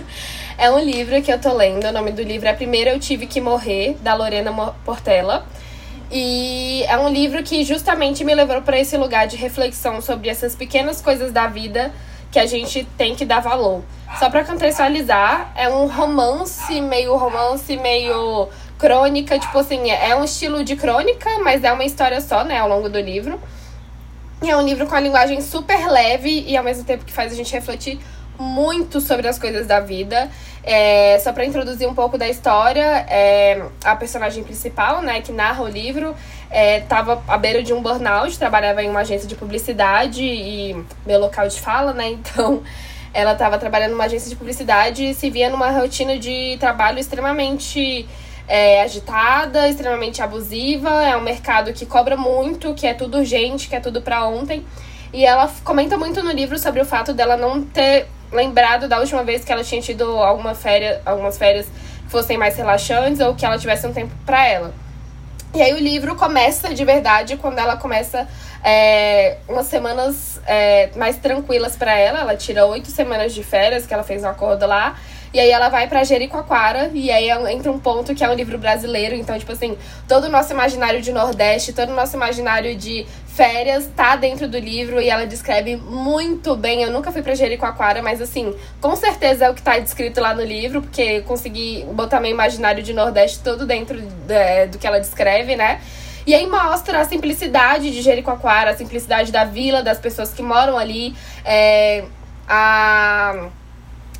[0.57, 1.87] é um livro que eu tô lendo.
[1.87, 4.51] O nome do livro é Primeiro Eu Tive Que Morrer, da Lorena
[4.85, 5.45] Portela.
[6.11, 10.55] E é um livro que justamente me levou para esse lugar de reflexão sobre essas
[10.55, 11.91] pequenas coisas da vida
[12.31, 13.83] que a gente tem que dar valor.
[14.17, 20.63] Só para contextualizar, é um romance, meio romance, meio crônica, tipo assim, é um estilo
[20.63, 23.39] de crônica, mas é uma história só, né, ao longo do livro.
[24.41, 27.31] E é um livro com a linguagem super leve e ao mesmo tempo que faz
[27.31, 27.99] a gente refletir
[28.39, 30.29] muito sobre as coisas da vida.
[30.63, 35.63] É, só para introduzir um pouco da história, é, a personagem principal, né, que narra
[35.63, 36.15] o livro,
[36.51, 40.75] estava à beira de um burnout, trabalhava em uma agência de publicidade e
[41.05, 42.17] meu local de fala, né?
[42.19, 42.63] Então,
[43.13, 48.07] ela estava trabalhando numa agência de publicidade e se via numa rotina de trabalho extremamente
[48.47, 50.89] é, agitada, extremamente abusiva.
[51.03, 54.65] É um mercado que cobra muito, que é tudo urgente, que é tudo para ontem.
[55.11, 59.23] E ela comenta muito no livro sobre o fato dela não ter lembrado da última
[59.23, 63.45] vez que ela tinha tido alguma férias, algumas férias que fossem mais relaxantes ou que
[63.45, 64.73] ela tivesse um tempo para ela.
[65.53, 68.27] E aí o livro começa de verdade quando ela começa
[68.63, 72.19] é, umas semanas é, mais tranquilas para ela.
[72.19, 74.95] Ela tira oito semanas de férias que ela fez um acordo lá.
[75.33, 78.57] E aí ela vai pra Jericoacoara e aí entra um ponto que é um livro
[78.57, 79.15] brasileiro.
[79.15, 79.77] Então, tipo assim,
[80.07, 84.57] todo o nosso imaginário de Nordeste, todo o nosso imaginário de férias tá dentro do
[84.57, 86.81] livro e ela descreve muito bem.
[86.81, 90.33] Eu nunca fui pra Jericoacoara, mas assim, com certeza é o que tá descrito lá
[90.33, 94.87] no livro, porque eu consegui botar meu imaginário de Nordeste todo dentro é, do que
[94.87, 95.79] ela descreve, né?
[96.25, 100.77] E aí mostra a simplicidade de Jericoacoara, a simplicidade da vila, das pessoas que moram
[100.77, 101.15] ali,
[101.45, 102.03] é,
[102.47, 103.47] a,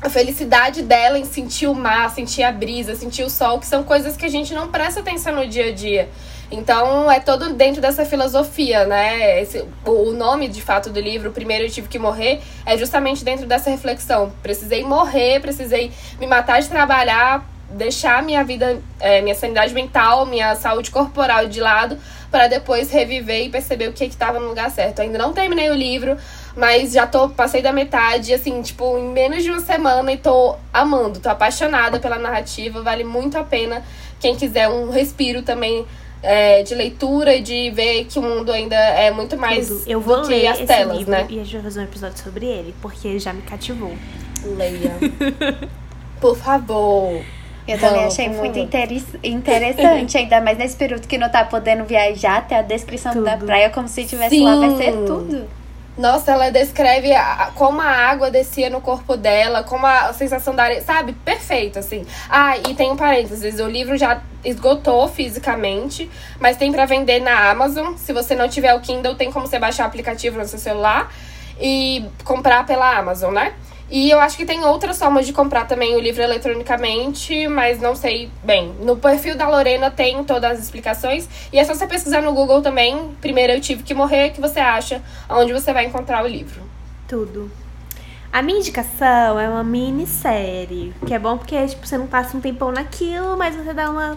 [0.02, 3.82] a felicidade dela em sentir o mar, sentir a brisa, sentir o sol, que são
[3.82, 6.08] coisas que a gente não presta atenção no dia a dia.
[6.50, 9.40] Então é todo dentro dessa filosofia, né?
[9.40, 13.46] Esse, o nome de fato do livro, Primeiro Eu Tive que Morrer, é justamente dentro
[13.46, 14.32] dessa reflexão.
[14.42, 20.56] Precisei morrer, precisei me matar de trabalhar, deixar minha vida, é, minha sanidade mental, minha
[20.56, 21.96] saúde corporal de lado,
[22.30, 25.02] para depois reviver e perceber o que estava no lugar certo.
[25.02, 26.16] Ainda não terminei o livro,
[26.56, 30.56] mas já tô, passei da metade, assim, tipo, em menos de uma semana e tô
[30.72, 33.82] amando, tô apaixonada pela narrativa, vale muito a pena.
[34.18, 35.86] Quem quiser um respiro também
[36.22, 39.82] é, de leitura e de ver que o mundo ainda é muito mais Tudo.
[39.86, 41.26] Eu vou do ler que as esse telas, livro né?
[41.28, 43.92] e a gente vai fazer um episódio sobre ele, porque já me cativou.
[44.44, 44.92] Leia.
[46.20, 47.22] Por favor.
[47.68, 52.58] Eu também achei muito interessante, ainda mais nesse período que não tá podendo viajar, até
[52.58, 53.46] a descrição da Tudo.
[53.46, 55.46] praia como se estivesse lá, vai ser tudo.
[56.00, 60.62] Nossa, ela descreve a, como a água descia no corpo dela, como a sensação da
[60.62, 61.12] areia, sabe?
[61.12, 62.06] Perfeito, assim.
[62.30, 67.50] Ah, e tem um parênteses, o livro já esgotou fisicamente, mas tem para vender na
[67.50, 67.96] Amazon.
[67.98, 71.12] Se você não tiver o Kindle, tem como você baixar o aplicativo no seu celular
[71.60, 73.52] e comprar pela Amazon, né?
[73.90, 77.96] E eu acho que tem outras formas de comprar também o livro eletronicamente, mas não
[77.96, 78.72] sei bem.
[78.80, 81.28] No perfil da Lorena tem todas as explicações.
[81.52, 83.10] E é só você pesquisar no Google também.
[83.20, 86.62] Primeiro eu tive que morrer, que você acha, onde você vai encontrar o livro.
[87.08, 87.50] Tudo.
[88.32, 92.40] A minha indicação é uma minissérie, que é bom porque tipo, você não passa um
[92.40, 94.16] tempão naquilo, mas você dá uma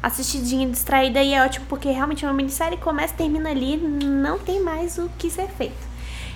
[0.00, 4.62] assistidinha distraída e é ótimo porque realmente é uma minissérie começa termina ali, não tem
[4.62, 5.93] mais o que ser feito.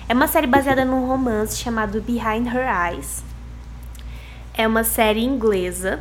[0.09, 3.23] É uma série baseada num romance chamado Behind Her Eyes.
[4.55, 5.99] É uma série inglesa.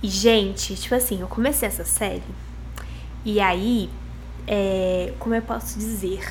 [0.00, 2.22] E, gente, tipo assim, eu comecei essa série.
[3.24, 3.90] E aí,
[4.46, 6.24] é, como eu posso dizer?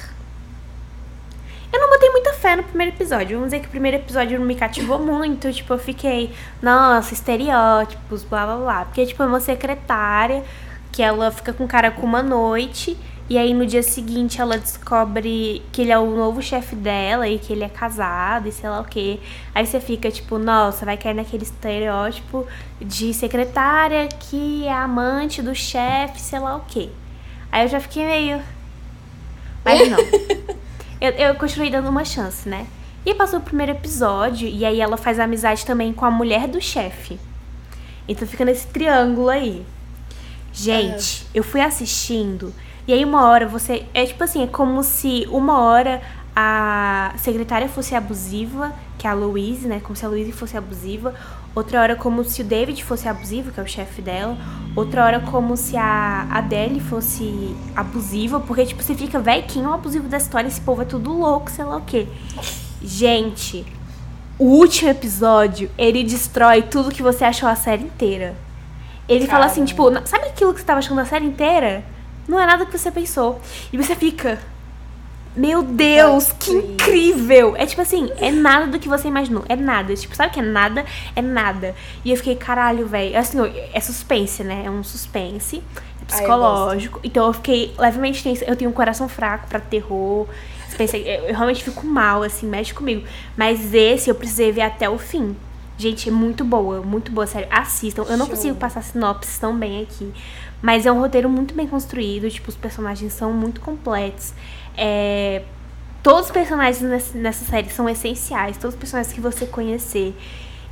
[1.73, 3.35] Eu não botei muita fé no primeiro episódio.
[3.35, 5.51] Vamos dizer que o primeiro episódio não me cativou muito.
[5.51, 8.85] Tipo, eu fiquei, nossa, estereótipos, blá blá blá.
[8.85, 10.45] Porque, tipo, é uma secretária
[10.93, 12.97] que ela fica com cara com uma noite.
[13.29, 17.39] E aí no dia seguinte ela descobre que ele é o novo chefe dela e
[17.39, 19.19] que ele é casado e sei lá o quê.
[19.55, 22.45] Aí você fica tipo, nossa, vai cair naquele estereótipo
[22.81, 26.89] de secretária que é amante do chefe, sei lá o quê.
[27.51, 28.41] Aí eu já fiquei meio.
[29.63, 29.99] Mas não.
[30.99, 32.67] eu, eu continuei dando uma chance, né?
[33.05, 36.61] E passou o primeiro episódio e aí ela faz amizade também com a mulher do
[36.61, 37.19] chefe.
[38.07, 39.65] Então fica nesse triângulo aí.
[40.51, 42.53] Gente, eu fui assistindo.
[42.87, 43.85] E aí uma hora você.
[43.93, 46.01] É tipo assim, é como se uma hora
[46.35, 49.79] a secretária fosse abusiva, que é a Louise, né?
[49.81, 51.13] Como se a Louise fosse abusiva.
[51.55, 54.35] Outra hora como se o David fosse abusivo, que é o chefe dela.
[54.75, 59.67] Outra hora como se a Adele fosse abusiva, porque tipo, você fica, véi, quem é
[59.67, 60.47] o abusivo da história?
[60.47, 62.07] Esse povo é tudo louco, sei lá o quê.
[62.81, 63.63] Gente,
[64.39, 68.35] o último episódio, ele destrói tudo que você achou a série inteira.
[69.07, 71.83] Ele fala assim, tipo, sabe aquilo que você tava achando a série inteira?
[72.27, 73.39] Não é nada que você pensou.
[73.71, 74.39] E você fica.
[75.35, 77.55] Meu Deus, que incrível!
[77.57, 79.43] É tipo assim, é nada do que você imaginou.
[79.49, 79.95] É nada.
[79.95, 80.85] Tipo, sabe que é nada?
[81.15, 81.75] É nada.
[82.05, 83.17] E eu fiquei, caralho, velho.
[83.17, 83.39] Assim,
[83.73, 84.63] é suspense, né?
[84.65, 85.63] É um suspense.
[86.01, 86.99] É psicológico.
[86.99, 88.45] Ai, eu então eu fiquei levemente tensa.
[88.45, 90.27] Eu tenho um coração fraco pra terror.
[90.77, 93.05] Pensei, eu realmente fico mal, assim, mexe comigo.
[93.37, 95.35] Mas esse eu precisei ver até o fim.
[95.77, 97.47] Gente, é muito boa, muito boa, sério.
[97.51, 98.03] Assistam.
[98.03, 98.35] Eu não Show.
[98.35, 100.11] consigo passar sinopse tão bem aqui.
[100.63, 104.33] Mas é um roteiro muito bem construído, tipo, os personagens são muito completos.
[104.77, 105.41] É,
[106.01, 106.81] todos os personagens
[107.13, 110.15] nessa, série são essenciais, todos os personagens que você conhecer.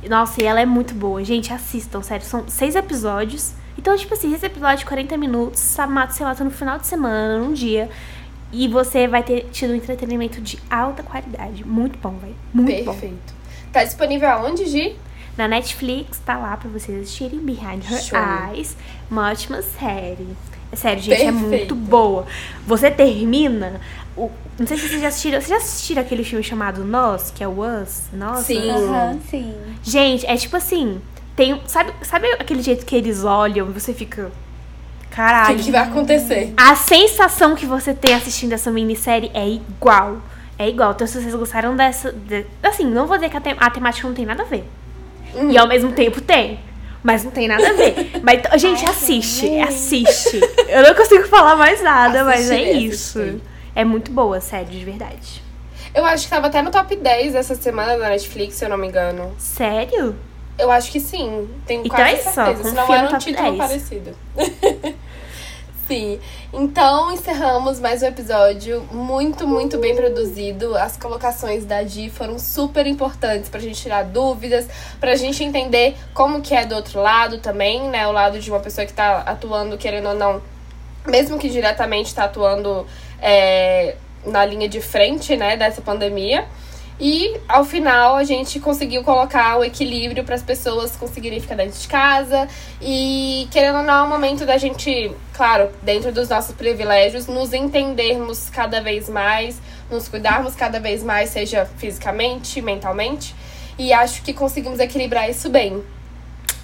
[0.08, 1.22] Nossa, e ela é muito boa.
[1.22, 2.24] Gente, assistam, sério.
[2.24, 3.52] São seis episódios.
[3.76, 5.84] Então, tipo assim, esse episódio de 40 minutos, sei
[6.24, 7.90] lá, tá no final de semana, num dia.
[8.50, 11.66] E você vai ter tido um entretenimento de alta qualidade.
[11.66, 12.34] Muito bom, velho.
[12.54, 12.86] Muito Perfeito.
[12.86, 12.92] bom.
[12.92, 13.34] Perfeito.
[13.70, 14.96] Tá disponível aonde, Gi?
[15.36, 18.18] Na Netflix, tá lá pra vocês assistirem Behind Her Show.
[18.52, 18.76] Eyes.
[19.10, 20.28] Uma ótima série.
[20.70, 21.28] É sério, gente, Perfeito.
[21.28, 22.26] é muito boa.
[22.66, 23.80] Você termina.
[24.16, 25.40] O, não sei se vocês já assistiram.
[25.40, 28.04] Vocês já assistiram aquele filme chamado Nós, que é o Us?
[28.12, 28.46] Nós?
[28.46, 28.70] Sim.
[28.70, 29.54] Uhum, sim.
[29.82, 31.00] Gente, é tipo assim.
[31.34, 34.30] Tem, sabe, sabe aquele jeito que eles olham e você fica.
[35.10, 35.54] Caralho.
[35.54, 36.52] O que, que vai acontecer?
[36.56, 40.22] A sensação que você tem assistindo essa minissérie é igual.
[40.58, 40.92] É igual.
[40.92, 42.12] Então, se vocês gostaram dessa.
[42.12, 44.64] De, assim, não vou dizer que a, te, a temática não tem nada a ver.
[45.50, 46.58] E ao mesmo tempo tem.
[47.02, 48.20] Mas não tem nada a ver.
[48.22, 49.58] Mas, gente, assiste.
[49.60, 50.40] Assiste.
[50.68, 53.40] Eu não consigo falar mais nada, mas é isso.
[53.74, 55.42] É muito boa, sério, de verdade.
[55.94, 58.78] Eu acho que tava até no top 10 essa semana da Netflix, se eu não
[58.78, 59.34] me engano.
[59.36, 60.14] Sério?
[60.58, 61.48] Eu acho que sim.
[61.66, 62.62] Tenho então quase é certeza.
[62.62, 63.56] Só, Senão era um título 10.
[63.56, 64.16] parecido.
[65.92, 66.18] Sim.
[66.54, 70.74] Então encerramos mais um episódio muito, muito bem produzido.
[70.74, 74.66] As colocações da Gi foram super importantes pra gente tirar dúvidas,
[74.98, 78.06] pra gente entender como que é do outro lado também, né?
[78.06, 80.40] O lado de uma pessoa que tá atuando, querendo ou não,
[81.06, 82.86] mesmo que diretamente tá atuando
[83.20, 86.46] é, na linha de frente, né, dessa pandemia.
[87.00, 91.78] E ao final a gente conseguiu colocar o equilíbrio para as pessoas conseguirem ficar dentro
[91.78, 92.46] de casa
[92.80, 97.52] e querendo ou não, é um momento da gente, claro, dentro dos nossos privilégios, nos
[97.52, 103.34] entendermos cada vez mais, nos cuidarmos cada vez mais, seja fisicamente, mentalmente.
[103.78, 105.82] E acho que conseguimos equilibrar isso bem.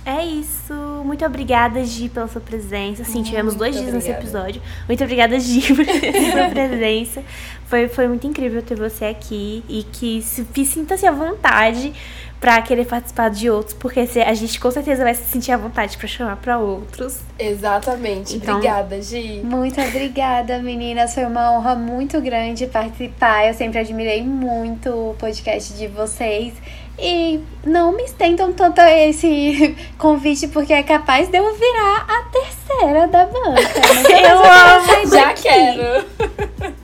[0.08, 0.72] É isso.
[1.04, 3.04] Muito obrigada, Gi, pela sua presença.
[3.04, 4.12] Sim, tivemos dois dias obrigada.
[4.12, 4.62] nesse episódio.
[4.86, 7.22] Muito obrigada, Gi, por sua presença.
[7.68, 11.92] Foi, foi muito incrível ter você aqui e que se sinta-se à vontade
[12.40, 15.96] pra querer participar de outros, porque a gente com certeza vai se sentir à vontade
[15.98, 17.18] para chamar para outros.
[17.38, 18.36] Exatamente.
[18.36, 19.42] Então, obrigada, Gi.
[19.44, 21.14] Muito obrigada, meninas.
[21.14, 23.48] Foi uma honra muito grande participar.
[23.48, 26.54] Eu sempre admirei muito o podcast de vocês.
[27.00, 33.06] E não me estendam tanto esse convite, porque é capaz de eu virar a terceira
[33.06, 33.60] da banca.
[34.10, 36.78] eu amo, já quero.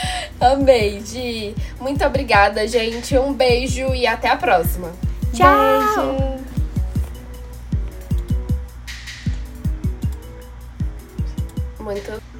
[0.40, 1.54] Amei, Gi.
[1.80, 3.16] Muito obrigada, gente.
[3.16, 4.92] Um beijo e até a próxima.
[5.32, 5.96] Tchau.
[5.96, 6.36] Beijo.
[11.80, 12.35] Muito